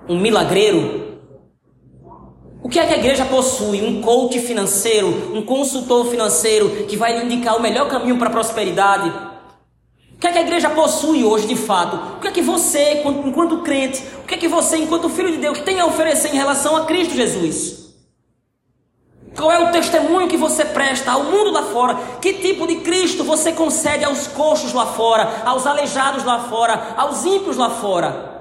Um 0.08 0.18
milagreiro? 0.18 1.18
O 2.62 2.68
que 2.68 2.78
é 2.78 2.86
que 2.86 2.94
a 2.94 2.98
igreja 2.98 3.24
possui? 3.24 3.82
Um 3.82 4.02
coach 4.02 4.38
financeiro, 4.40 5.32
um 5.34 5.42
consultor 5.42 6.06
financeiro 6.06 6.86
que 6.86 6.96
vai 6.96 7.18
lhe 7.18 7.24
indicar 7.24 7.56
o 7.56 7.62
melhor 7.62 7.88
caminho 7.88 8.18
para 8.18 8.28
a 8.28 8.32
prosperidade? 8.32 9.10
O 10.14 10.18
que 10.18 10.26
é 10.26 10.32
que 10.32 10.38
a 10.38 10.42
igreja 10.42 10.70
possui 10.70 11.24
hoje 11.24 11.46
de 11.46 11.56
fato? 11.56 12.16
O 12.16 12.20
que 12.20 12.28
é 12.28 12.30
que 12.30 12.42
você, 12.42 13.02
enquanto 13.02 13.62
crente, 13.62 14.02
o 14.22 14.26
que 14.26 14.34
é 14.34 14.38
que 14.38 14.48
você, 14.48 14.76
enquanto 14.76 15.08
filho 15.08 15.30
de 15.30 15.38
Deus, 15.38 15.60
tem 15.60 15.80
a 15.80 15.86
oferecer 15.86 16.28
em 16.28 16.38
relação 16.38 16.76
a 16.76 16.84
Cristo 16.84 17.14
Jesus? 17.14 17.84
Qual 19.36 19.50
é 19.50 19.58
o 19.58 19.72
testemunho 19.72 20.28
que 20.28 20.36
você 20.36 20.64
presta 20.64 21.12
ao 21.12 21.24
mundo 21.24 21.50
lá 21.50 21.64
fora? 21.64 21.98
Que 22.20 22.34
tipo 22.34 22.66
de 22.66 22.76
Cristo 22.76 23.24
você 23.24 23.52
concede 23.52 24.04
aos 24.04 24.26
coxos 24.26 24.72
lá 24.72 24.86
fora, 24.86 25.42
aos 25.44 25.66
aleijados 25.66 26.24
lá 26.24 26.40
fora, 26.40 26.94
aos 26.96 27.24
ímpios 27.24 27.56
lá 27.56 27.70
fora? 27.70 28.33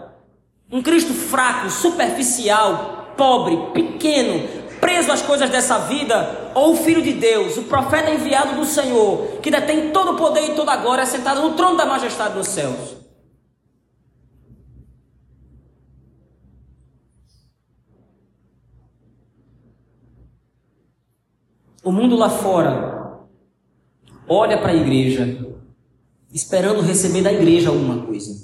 Um 0.74 0.82
Cristo 0.82 1.14
fraco, 1.14 1.70
superficial, 1.70 3.14
pobre, 3.16 3.56
pequeno, 3.74 4.50
preso 4.82 5.12
às 5.12 5.22
coisas 5.22 5.48
dessa 5.48 5.78
vida, 5.78 6.52
ou 6.56 6.74
o 6.74 6.76
Filho 6.76 7.04
de 7.04 7.14
Deus, 7.14 7.58
o 7.58 7.64
profeta 7.66 8.10
enviado 8.10 8.56
do 8.56 8.66
Senhor, 8.66 9.40
que 9.40 9.52
detém 9.52 9.92
todo 9.92 10.14
o 10.14 10.18
poder 10.18 10.50
e 10.50 10.56
toda 10.56 10.72
a 10.72 10.78
glória, 10.78 11.06
sentado 11.06 11.44
no 11.44 11.54
trono 11.54 11.78
da 11.78 11.86
majestade 11.86 12.34
dos 12.34 12.48
céus. 12.48 12.98
O 21.84 21.92
mundo 21.92 22.16
lá 22.16 22.32
fora 22.32 23.20
olha 24.28 24.58
para 24.58 24.72
a 24.72 24.76
igreja, 24.76 25.38
esperando 26.34 26.82
receber 26.82 27.22
da 27.22 27.32
igreja 27.32 27.70
alguma 27.70 28.04
coisa. 28.08 28.43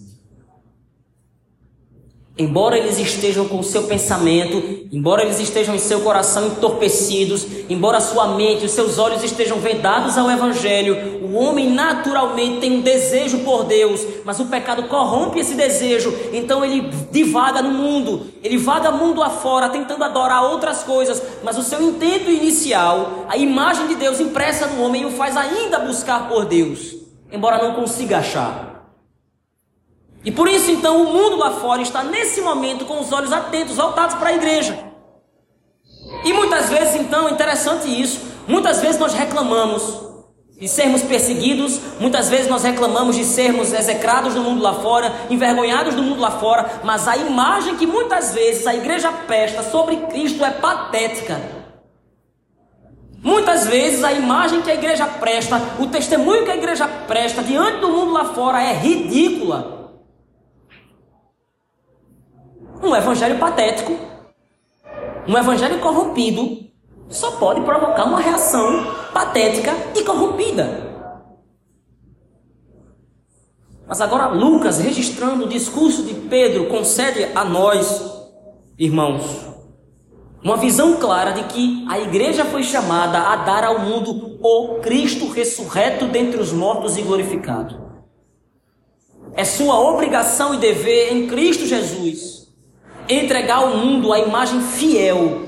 Embora 2.39 2.77
eles 2.77 2.97
estejam 2.97 3.49
com 3.49 3.59
o 3.59 3.63
seu 3.65 3.83
pensamento, 3.83 4.87
embora 4.93 5.23
eles 5.23 5.41
estejam 5.41 5.75
em 5.75 5.77
seu 5.77 5.99
coração 5.99 6.47
entorpecidos, 6.47 7.45
embora 7.69 7.99
sua 7.99 8.29
mente, 8.29 8.63
os 8.63 8.71
seus 8.71 8.97
olhos 8.97 9.21
estejam 9.25 9.59
vedados 9.59 10.17
ao 10.17 10.31
Evangelho, 10.31 11.19
o 11.21 11.33
homem 11.35 11.69
naturalmente 11.69 12.61
tem 12.61 12.77
um 12.77 12.81
desejo 12.81 13.39
por 13.39 13.65
Deus, 13.65 14.07
mas 14.23 14.39
o 14.39 14.45
pecado 14.45 14.83
corrompe 14.83 15.37
esse 15.37 15.53
desejo, 15.53 16.17
então 16.31 16.63
ele 16.63 16.89
divaga 17.11 17.61
no 17.61 17.71
mundo, 17.71 18.27
ele 18.41 18.55
vaga 18.57 18.89
mundo 18.89 19.21
afora, 19.21 19.67
tentando 19.67 20.05
adorar 20.05 20.45
outras 20.45 20.81
coisas, 20.81 21.21
mas 21.43 21.57
o 21.57 21.61
seu 21.61 21.81
intento 21.81 22.31
inicial, 22.31 23.25
a 23.27 23.35
imagem 23.35 23.87
de 23.87 23.95
Deus 23.95 24.21
impressa 24.21 24.65
no 24.65 24.81
homem, 24.81 25.05
o 25.05 25.11
faz 25.11 25.35
ainda 25.35 25.79
buscar 25.79 26.29
por 26.29 26.45
Deus, 26.45 26.95
embora 27.33 27.61
não 27.61 27.73
consiga 27.73 28.19
achar. 28.19 28.68
E 30.23 30.31
por 30.31 30.47
isso, 30.49 30.69
então, 30.69 31.01
o 31.01 31.13
mundo 31.13 31.37
lá 31.37 31.51
fora 31.51 31.81
está 31.81 32.03
nesse 32.03 32.41
momento 32.41 32.85
com 32.85 32.99
os 32.99 33.11
olhos 33.11 33.31
atentos, 33.31 33.77
voltados 33.77 34.15
para 34.15 34.29
a 34.29 34.33
igreja. 34.33 34.77
E 36.25 36.33
muitas 36.33 36.69
vezes, 36.69 36.95
então, 36.95 37.27
é 37.27 37.31
interessante 37.31 37.87
isso, 37.87 38.21
muitas 38.47 38.81
vezes 38.81 38.99
nós 38.99 39.13
reclamamos 39.13 40.09
de 40.59 40.67
sermos 40.67 41.01
perseguidos, 41.01 41.79
muitas 42.01 42.29
vezes 42.29 42.49
nós 42.49 42.63
reclamamos 42.63 43.15
de 43.15 43.23
sermos 43.23 43.71
execrados 43.71 44.35
no 44.35 44.43
mundo 44.43 44.61
lá 44.61 44.73
fora, 44.73 45.13
envergonhados 45.29 45.95
no 45.95 46.03
mundo 46.03 46.19
lá 46.19 46.31
fora, 46.31 46.81
mas 46.83 47.07
a 47.07 47.15
imagem 47.15 47.77
que 47.77 47.87
muitas 47.87 48.33
vezes 48.33 48.67
a 48.67 48.75
igreja 48.75 49.09
presta 49.09 49.63
sobre 49.63 49.95
Cristo 50.07 50.43
é 50.43 50.51
patética. 50.51 51.39
Muitas 53.23 53.67
vezes 53.67 54.03
a 54.03 54.11
imagem 54.11 54.61
que 54.61 54.71
a 54.71 54.75
igreja 54.75 55.05
presta, 55.05 55.61
o 55.79 55.87
testemunho 55.87 56.43
que 56.43 56.51
a 56.51 56.57
igreja 56.57 56.87
presta 57.07 57.41
diante 57.41 57.79
do 57.79 57.89
mundo 57.89 58.11
lá 58.11 58.25
fora 58.33 58.61
é 58.61 58.73
ridícula. 58.73 59.78
Um 62.81 62.95
evangelho 62.95 63.37
patético, 63.37 63.93
um 65.27 65.37
evangelho 65.37 65.79
corrompido, 65.79 66.69
só 67.09 67.31
pode 67.31 67.61
provocar 67.61 68.05
uma 68.05 68.21
reação 68.21 68.85
patética 69.13 69.71
e 69.95 70.03
corrompida. 70.03 70.87
Mas 73.85 73.99
agora 73.99 74.27
Lucas, 74.27 74.79
registrando 74.79 75.45
o 75.45 75.49
discurso 75.49 76.03
de 76.03 76.13
Pedro, 76.13 76.67
concede 76.67 77.27
a 77.35 77.43
nós, 77.43 78.29
irmãos, 78.77 79.25
uma 80.41 80.55
visão 80.55 80.95
clara 80.97 81.31
de 81.31 81.43
que 81.45 81.85
a 81.89 81.99
igreja 81.99 82.45
foi 82.45 82.63
chamada 82.63 83.19
a 83.19 83.35
dar 83.37 83.65
ao 83.65 83.79
mundo 83.79 84.37
o 84.41 84.79
Cristo 84.79 85.27
ressurreto 85.27 86.05
dentre 86.05 86.39
os 86.39 86.53
mortos 86.53 86.97
e 86.97 87.01
glorificado. 87.01 87.89
É 89.33 89.43
sua 89.43 89.77
obrigação 89.79 90.53
e 90.53 90.59
dever 90.59 91.11
em 91.11 91.27
Cristo 91.27 91.65
Jesus 91.65 92.38
entregar 93.09 93.57
ao 93.57 93.75
mundo 93.75 94.13
a 94.13 94.19
imagem 94.19 94.61
fiel 94.61 95.47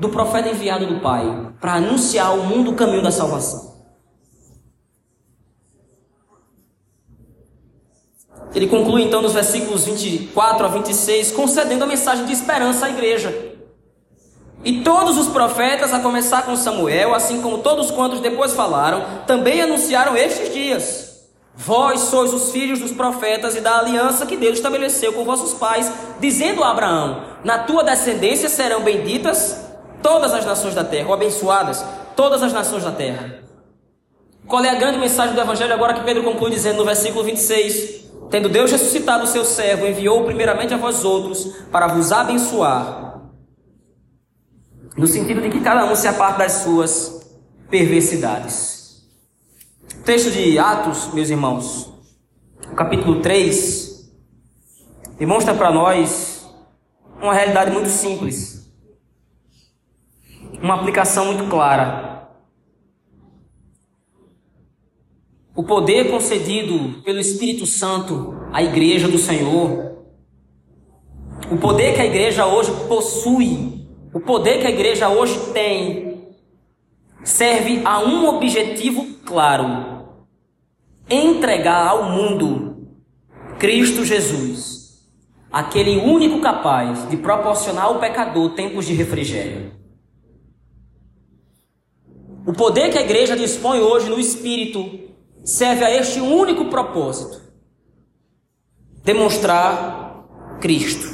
do 0.00 0.08
profeta 0.08 0.48
enviado 0.48 0.86
do 0.86 1.00
Pai, 1.00 1.52
para 1.60 1.74
anunciar 1.74 2.28
ao 2.28 2.38
mundo 2.38 2.72
o 2.72 2.74
caminho 2.74 3.02
da 3.02 3.10
salvação. 3.10 3.74
Ele 8.54 8.66
conclui 8.66 9.02
então 9.02 9.20
nos 9.20 9.32
versículos 9.32 9.84
24 9.84 10.64
a 10.64 10.68
26, 10.68 11.32
concedendo 11.32 11.84
a 11.84 11.86
mensagem 11.86 12.24
de 12.24 12.32
esperança 12.32 12.86
à 12.86 12.90
igreja. 12.90 13.52
E 14.64 14.80
todos 14.82 15.18
os 15.18 15.28
profetas, 15.28 15.92
a 15.92 16.00
começar 16.00 16.42
com 16.42 16.56
Samuel, 16.56 17.14
assim 17.14 17.42
como 17.42 17.58
todos 17.58 17.90
quantos 17.90 18.20
depois 18.20 18.54
falaram, 18.54 19.04
também 19.26 19.60
anunciaram 19.60 20.16
estes 20.16 20.52
dias. 20.52 21.03
Vós 21.56 22.00
sois 22.00 22.34
os 22.34 22.50
filhos 22.50 22.80
dos 22.80 22.90
profetas 22.90 23.54
e 23.54 23.60
da 23.60 23.78
aliança 23.78 24.26
que 24.26 24.36
Deus 24.36 24.56
estabeleceu 24.56 25.12
com 25.12 25.24
vossos 25.24 25.54
pais, 25.54 25.90
dizendo 26.18 26.64
a 26.64 26.70
Abraão: 26.70 27.22
Na 27.44 27.60
tua 27.60 27.84
descendência 27.84 28.48
serão 28.48 28.82
benditas 28.82 29.64
todas 30.02 30.34
as 30.34 30.44
nações 30.44 30.74
da 30.74 30.84
terra, 30.84 31.08
ou 31.08 31.14
abençoadas 31.14 31.84
todas 32.16 32.42
as 32.42 32.52
nações 32.52 32.82
da 32.82 32.90
terra. 32.90 33.44
Qual 34.46 34.62
é 34.64 34.68
a 34.68 34.74
grande 34.74 34.98
mensagem 34.98 35.34
do 35.34 35.40
Evangelho 35.40 35.72
agora 35.72 35.94
que 35.94 36.04
Pedro 36.04 36.22
conclui 36.22 36.50
dizendo 36.50 36.78
no 36.78 36.84
versículo 36.84 37.24
26? 37.24 38.04
Tendo 38.30 38.48
Deus 38.48 38.70
ressuscitado 38.70 39.24
o 39.24 39.26
seu 39.26 39.44
servo, 39.44 39.86
enviou 39.86 40.24
primeiramente 40.24 40.74
a 40.74 40.76
vós 40.76 41.04
outros 41.04 41.44
para 41.70 41.86
vos 41.86 42.10
abençoar, 42.10 43.22
no 44.96 45.06
sentido 45.06 45.40
de 45.40 45.50
que 45.50 45.60
cada 45.60 45.84
um 45.84 45.94
se 45.94 46.08
aparte 46.08 46.38
das 46.38 46.52
suas 46.52 47.24
perversidades. 47.70 48.73
Texto 50.02 50.30
de 50.30 50.58
Atos, 50.58 51.14
meus 51.14 51.30
irmãos, 51.30 51.92
capítulo 52.76 53.20
3, 53.22 54.10
demonstra 55.18 55.54
para 55.54 55.70
nós 55.70 56.46
uma 57.22 57.32
realidade 57.32 57.70
muito 57.70 57.88
simples, 57.88 58.70
uma 60.62 60.74
aplicação 60.74 61.26
muito 61.26 61.48
clara. 61.48 62.28
O 65.54 65.62
poder 65.62 66.10
concedido 66.10 67.00
pelo 67.02 67.20
Espírito 67.20 67.64
Santo 67.64 68.34
à 68.52 68.62
Igreja 68.62 69.08
do 69.08 69.18
Senhor, 69.18 69.94
o 71.50 71.56
poder 71.56 71.94
que 71.94 72.00
a 72.00 72.06
igreja 72.06 72.46
hoje 72.46 72.70
possui, 72.88 73.86
o 74.12 74.20
poder 74.20 74.60
que 74.60 74.66
a 74.66 74.70
igreja 74.70 75.08
hoje 75.08 75.38
tem, 75.52 76.13
serve 77.24 77.82
a 77.84 78.00
um 78.00 78.26
objetivo 78.26 79.06
claro: 79.24 80.06
entregar 81.08 81.88
ao 81.88 82.10
mundo 82.10 82.86
Cristo 83.58 84.04
Jesus, 84.04 85.08
aquele 85.50 85.96
único 85.98 86.40
capaz 86.40 87.08
de 87.08 87.16
proporcionar 87.16 87.86
ao 87.86 87.98
pecador 87.98 88.54
tempos 88.54 88.86
de 88.86 88.92
refrigério. 88.92 89.72
O 92.46 92.52
poder 92.52 92.90
que 92.90 92.98
a 92.98 93.02
igreja 93.02 93.34
dispõe 93.34 93.80
hoje 93.80 94.10
no 94.10 94.20
Espírito 94.20 95.00
serve 95.42 95.84
a 95.84 95.90
este 95.90 96.20
único 96.20 96.66
propósito: 96.66 97.40
demonstrar 99.02 100.26
Cristo. 100.60 101.13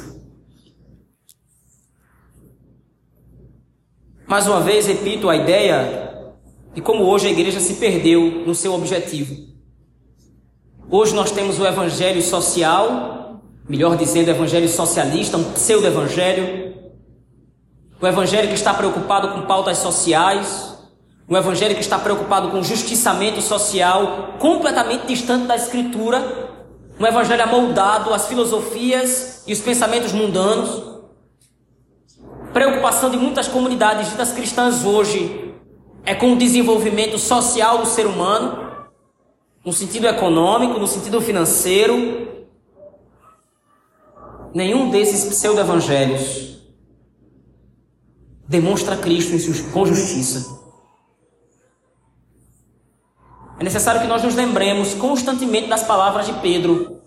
Mais 4.31 4.47
uma 4.47 4.61
vez, 4.61 4.87
repito 4.87 5.29
a 5.29 5.35
ideia 5.35 6.31
de 6.73 6.79
como 6.79 7.03
hoje 7.03 7.27
a 7.27 7.31
igreja 7.31 7.59
se 7.59 7.73
perdeu 7.73 8.45
no 8.47 8.55
seu 8.55 8.73
objetivo. 8.73 9.35
Hoje 10.89 11.13
nós 11.13 11.31
temos 11.31 11.59
o 11.59 11.67
evangelho 11.67 12.21
social, 12.21 13.41
melhor 13.67 13.97
dizendo, 13.97 14.29
o 14.29 14.31
evangelho 14.31 14.69
socialista, 14.69 15.35
um 15.35 15.51
pseudo-evangelho. 15.51 16.73
O 18.01 18.07
evangelho 18.07 18.47
que 18.47 18.53
está 18.53 18.73
preocupado 18.73 19.33
com 19.33 19.41
pautas 19.41 19.79
sociais, 19.79 20.77
um 21.27 21.35
evangelho 21.35 21.75
que 21.75 21.81
está 21.81 21.99
preocupado 21.99 22.51
com 22.51 22.63
justiçamento 22.63 23.41
social, 23.41 24.35
completamente 24.39 25.07
distante 25.07 25.45
da 25.45 25.57
escritura, 25.57 26.47
um 26.97 27.05
evangelho 27.05 27.43
amoldado 27.43 28.13
às 28.13 28.27
filosofias 28.27 29.43
e 29.45 29.51
os 29.51 29.59
pensamentos 29.59 30.13
mundanos. 30.13 30.90
Preocupação 32.53 33.09
de 33.09 33.17
muitas 33.17 33.47
comunidades 33.47 34.09
ditas 34.09 34.33
cristãs 34.33 34.83
hoje 34.83 35.53
é 36.03 36.13
com 36.13 36.33
o 36.33 36.37
desenvolvimento 36.37 37.17
social 37.17 37.77
do 37.77 37.85
ser 37.85 38.05
humano, 38.05 38.85
no 39.63 39.71
sentido 39.71 40.07
econômico, 40.07 40.77
no 40.77 40.87
sentido 40.87 41.21
financeiro. 41.21 42.27
Nenhum 44.53 44.89
desses 44.89 45.23
pseudo-evangelhos 45.23 46.59
demonstra 48.47 48.97
Cristo 48.97 49.31
com 49.71 49.85
justiça. 49.85 50.59
É 53.57 53.63
necessário 53.63 54.01
que 54.01 54.07
nós 54.07 54.23
nos 54.23 54.35
lembremos 54.35 54.93
constantemente 54.95 55.69
das 55.69 55.83
palavras 55.83 56.25
de 56.25 56.33
Pedro, 56.41 57.00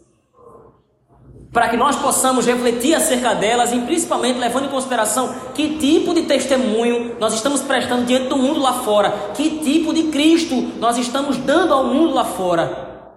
para 1.54 1.68
que 1.68 1.76
nós 1.76 1.94
possamos 1.94 2.44
refletir 2.44 2.96
acerca 2.96 3.32
delas 3.32 3.72
e 3.72 3.78
principalmente 3.78 4.40
levando 4.40 4.66
em 4.66 4.70
consideração 4.70 5.32
que 5.54 5.78
tipo 5.78 6.12
de 6.12 6.22
testemunho 6.22 7.16
nós 7.20 7.32
estamos 7.32 7.62
prestando 7.62 8.04
diante 8.04 8.26
do 8.26 8.36
mundo 8.36 8.58
lá 8.58 8.72
fora, 8.82 9.30
que 9.34 9.60
tipo 9.60 9.94
de 9.94 10.08
Cristo 10.08 10.56
nós 10.80 10.98
estamos 10.98 11.36
dando 11.36 11.72
ao 11.72 11.84
mundo 11.84 12.12
lá 12.12 12.24
fora. 12.24 13.14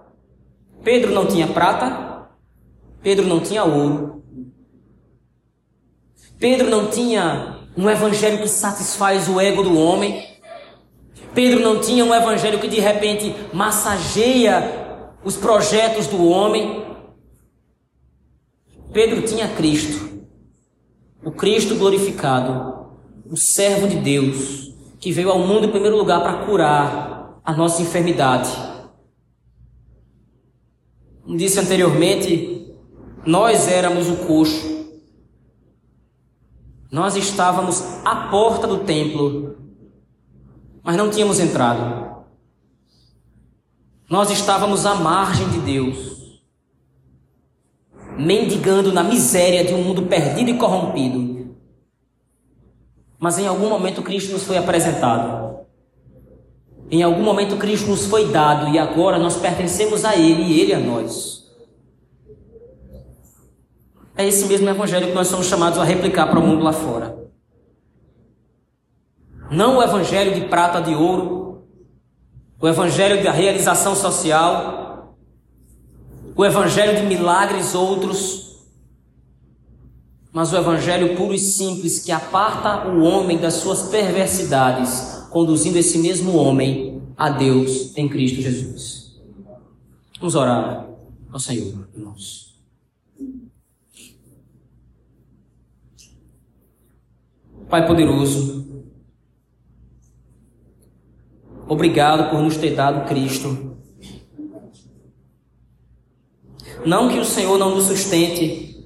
Pedro 0.83 1.11
não 1.11 1.25
tinha 1.25 1.47
prata, 1.47 2.27
Pedro 3.01 3.25
não 3.25 3.39
tinha 3.39 3.63
ouro, 3.63 4.23
Pedro 6.39 6.69
não 6.69 6.85
tinha 6.85 7.57
um 7.75 7.89
evangelho 7.89 8.38
que 8.38 8.47
satisfaz 8.47 9.27
o 9.27 9.41
ego 9.41 9.63
do 9.63 9.79
homem. 9.79 10.23
Pedro 11.33 11.59
não 11.59 11.79
tinha 11.79 12.05
um 12.05 12.13
evangelho 12.13 12.59
que 12.59 12.67
de 12.67 12.79
repente 12.79 13.35
massageia 13.51 15.09
os 15.23 15.35
projetos 15.35 16.05
do 16.05 16.27
homem. 16.29 16.86
Pedro 18.91 19.21
tinha 19.21 19.47
Cristo, 19.49 20.25
o 21.23 21.31
Cristo 21.31 21.75
glorificado, 21.75 22.95
o 23.29 23.35
servo 23.35 23.88
de 23.88 23.97
Deus, 23.97 24.73
que 24.99 25.11
veio 25.11 25.29
ao 25.29 25.39
mundo 25.39 25.65
em 25.65 25.71
primeiro 25.71 25.97
lugar 25.97 26.21
para 26.21 26.45
curar 26.45 27.39
a 27.43 27.53
nossa 27.53 27.81
enfermidade. 27.81 28.49
Como 31.23 31.38
disse 31.38 31.59
anteriormente, 31.59 32.73
nós 33.25 33.67
éramos 33.67 34.09
o 34.09 34.15
coxo. 34.25 34.77
Nós 36.89 37.15
estávamos 37.15 37.81
à 38.05 38.27
porta 38.29 38.65
do 38.65 38.79
templo 38.79 39.57
mas 40.88 40.95
não 40.95 41.09
tínhamos 41.09 41.38
entrado. 41.38 42.23
Nós 44.09 44.31
estávamos 44.31 44.85
à 44.85 44.95
margem 44.95 45.49
de 45.49 45.59
Deus, 45.59 46.16
mendigando 48.18 48.91
na 48.91 49.03
miséria 49.03 49.63
de 49.63 49.74
um 49.74 49.84
mundo 49.84 50.03
perdido 50.03 50.49
e 50.49 50.57
corrompido. 50.57 51.55
Mas 53.20 53.39
em 53.39 53.47
algum 53.47 53.70
momento 53.70 54.01
Cristo 54.01 54.32
nos 54.32 54.43
foi 54.43 54.57
apresentado. 54.57 55.65
Em 56.89 57.03
algum 57.03 57.24
momento 57.24 57.57
Cristo 57.57 57.89
nos 57.89 58.05
foi 58.05 58.30
dado 58.32 58.70
e 58.70 58.80
agora 58.80 59.20
nós 59.20 59.38
pertencemos 59.38 60.05
a 60.05 60.15
Ele 60.15 60.43
e 60.43 60.61
Ele 60.61 60.74
a 60.74 60.80
nós. 60.80 61.45
É 64.15 64.26
esse 64.26 64.45
mesmo 64.45 64.68
evangelho 64.68 65.07
que 65.07 65.13
nós 65.13 65.28
somos 65.28 65.45
chamados 65.45 65.78
a 65.78 65.84
replicar 65.84 66.28
para 66.28 66.39
o 66.39 66.41
mundo 66.41 66.63
lá 66.63 66.74
fora. 66.74 67.15
Não 69.51 69.78
o 69.78 69.84
evangelho 69.84 70.34
de 70.34 70.47
prata, 70.47 70.82
de 70.82 70.93
ouro, 70.95 71.68
o 72.59 72.68
evangelho 72.68 73.24
da 73.24 73.32
realização 73.32 73.95
social, 73.95 74.86
o 76.38 76.45
evangelho 76.45 77.01
de 77.01 77.07
milagres 77.07 77.73
outros, 77.73 78.61
mas 80.31 80.53
o 80.53 80.57
evangelho 80.57 81.17
puro 81.17 81.33
e 81.33 81.39
simples 81.39 81.99
que 81.99 82.11
aparta 82.11 82.88
o 82.88 83.01
homem 83.01 83.39
das 83.39 83.55
suas 83.55 83.89
perversidades, 83.89 85.25
conduzindo 85.31 85.77
esse 85.79 85.97
mesmo 85.97 86.38
homem 86.38 87.01
a 87.17 87.29
Deus 87.29 87.97
em 87.97 88.07
Cristo 88.07 88.39
Jesus. 88.39 89.19
Vamos 90.19 90.35
orar 90.35 90.88
ao 91.31 91.39
Senhor, 91.39 91.89
irmãos. 91.95 92.55
Pai 97.67 97.85
poderoso, 97.85 98.67
Obrigado 101.69 102.29
por 102.29 102.41
nos 102.41 102.55
ter 102.55 102.75
dado 102.75 103.05
Cristo. 103.09 103.66
Não 106.88 107.09
que 107.09 107.19
o 107.19 107.25
Senhor 107.25 107.57
não 107.57 107.75
nos 107.75 107.85
sustente, 107.85 108.85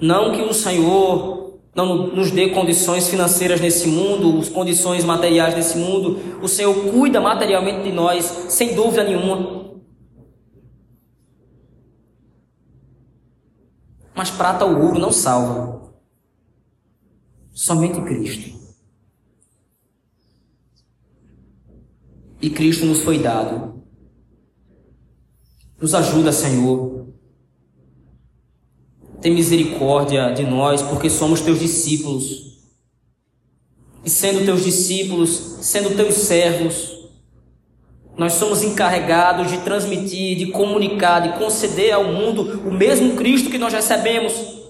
não 0.00 0.32
que 0.32 0.40
o 0.40 0.54
Senhor 0.54 1.58
não 1.74 2.06
nos 2.06 2.30
dê 2.30 2.50
condições 2.50 3.08
financeiras 3.08 3.60
nesse 3.60 3.88
mundo, 3.88 4.48
condições 4.52 5.04
materiais 5.04 5.54
nesse 5.54 5.76
mundo. 5.76 6.18
O 6.40 6.48
Senhor 6.48 6.74
cuida 6.92 7.20
materialmente 7.20 7.82
de 7.82 7.92
nós, 7.92 8.24
sem 8.48 8.74
dúvida 8.74 9.02
nenhuma. 9.02 9.74
Mas 14.14 14.30
prata 14.30 14.64
ou 14.64 14.80
ouro 14.80 14.98
não 14.98 15.10
salva. 15.10 15.92
Somente 17.52 18.00
Cristo. 18.02 18.60
e 22.40 22.48
Cristo 22.48 22.86
nos 22.86 23.02
foi 23.02 23.18
dado. 23.18 23.69
Nos 25.80 25.94
ajuda, 25.94 26.30
Senhor. 26.30 27.06
Tem 29.20 29.32
misericórdia 29.32 30.32
de 30.32 30.44
nós, 30.44 30.82
porque 30.82 31.08
somos 31.08 31.40
teus 31.40 31.58
discípulos. 31.58 32.50
E 34.04 34.10
sendo 34.10 34.44
teus 34.44 34.64
discípulos, 34.64 35.58
sendo 35.60 35.94
teus 35.96 36.14
servos, 36.14 37.00
nós 38.16 38.34
somos 38.34 38.62
encarregados 38.62 39.50
de 39.50 39.58
transmitir, 39.58 40.36
de 40.36 40.46
comunicar, 40.52 41.20
de 41.20 41.38
conceder 41.38 41.92
ao 41.92 42.04
mundo 42.04 42.62
o 42.66 42.72
mesmo 42.72 43.16
Cristo 43.16 43.50
que 43.50 43.58
nós 43.58 43.72
recebemos. 43.72 44.60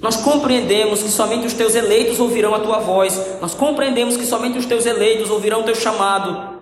Nós 0.00 0.16
compreendemos 0.16 1.02
que 1.02 1.10
somente 1.10 1.46
os 1.46 1.52
teus 1.52 1.74
eleitos 1.74 2.18
ouvirão 2.18 2.54
a 2.54 2.60
tua 2.60 2.78
voz. 2.78 3.38
Nós 3.40 3.52
compreendemos 3.52 4.16
que 4.16 4.24
somente 4.24 4.58
os 4.58 4.64
teus 4.64 4.86
eleitos 4.86 5.30
ouvirão 5.30 5.60
o 5.60 5.64
teu 5.64 5.74
chamado. 5.74 6.59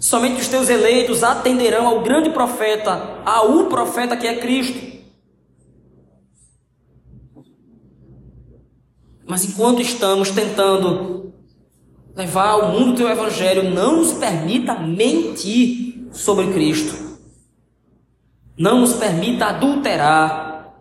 Somente 0.00 0.40
os 0.40 0.48
teus 0.48 0.70
eleitos 0.70 1.22
atenderão 1.22 1.86
ao 1.86 2.00
grande 2.00 2.30
profeta, 2.30 3.20
ao 3.22 3.66
profeta 3.66 4.16
que 4.16 4.26
é 4.26 4.40
Cristo. 4.40 4.98
Mas 9.28 9.44
enquanto 9.44 9.82
estamos 9.82 10.30
tentando 10.30 11.34
levar 12.16 12.48
ao 12.48 12.72
mundo 12.72 12.92
o 12.92 12.96
teu 12.96 13.10
evangelho, 13.10 13.74
não 13.74 13.98
nos 13.98 14.14
permita 14.14 14.74
mentir 14.78 16.08
sobre 16.12 16.50
Cristo. 16.50 17.18
Não 18.56 18.80
nos 18.80 18.94
permita 18.94 19.46
adulterar 19.46 20.74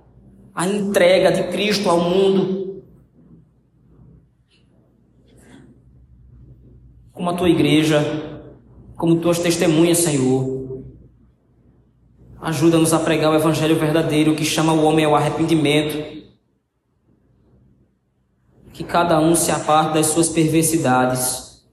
a 0.56 0.66
entrega 0.66 1.30
de 1.30 1.52
Cristo 1.52 1.90
ao 1.90 2.00
mundo. 2.00 2.84
Como 7.12 7.30
a 7.30 7.34
tua 7.34 7.50
igreja, 7.50 8.29
como 9.00 9.22
tuas 9.22 9.40
testemunhas, 9.40 10.00
Senhor. 10.00 10.84
Ajuda-nos 12.42 12.92
a 12.92 13.00
pregar 13.00 13.32
o 13.32 13.36
evangelho 13.36 13.80
verdadeiro 13.80 14.36
que 14.36 14.44
chama 14.44 14.74
o 14.74 14.84
homem 14.84 15.06
ao 15.06 15.16
arrependimento. 15.16 16.28
Que 18.74 18.84
cada 18.84 19.18
um 19.22 19.36
se 19.36 19.52
aparte 19.52 19.94
das 19.94 20.08
suas 20.08 20.28
perversidades. 20.28 21.66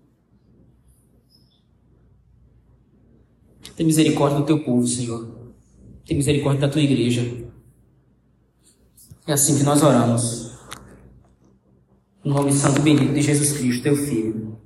Tem 3.74 3.84
misericórdia 3.84 4.38
do 4.38 4.46
teu 4.46 4.62
povo, 4.62 4.86
Senhor. 4.86 5.52
Tem 6.06 6.16
misericórdia 6.16 6.60
da 6.60 6.72
tua 6.72 6.80
igreja. 6.80 7.44
É 9.26 9.32
assim 9.32 9.58
que 9.58 9.64
nós 9.64 9.82
oramos. 9.82 10.52
No 12.24 12.34
nome 12.34 12.52
santo 12.52 12.78
e 12.78 12.82
bendito 12.82 13.12
de 13.12 13.20
Jesus 13.20 13.58
Cristo, 13.58 13.82
teu 13.82 13.96
Filho. 13.96 14.56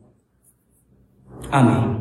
Amém. 1.51 2.00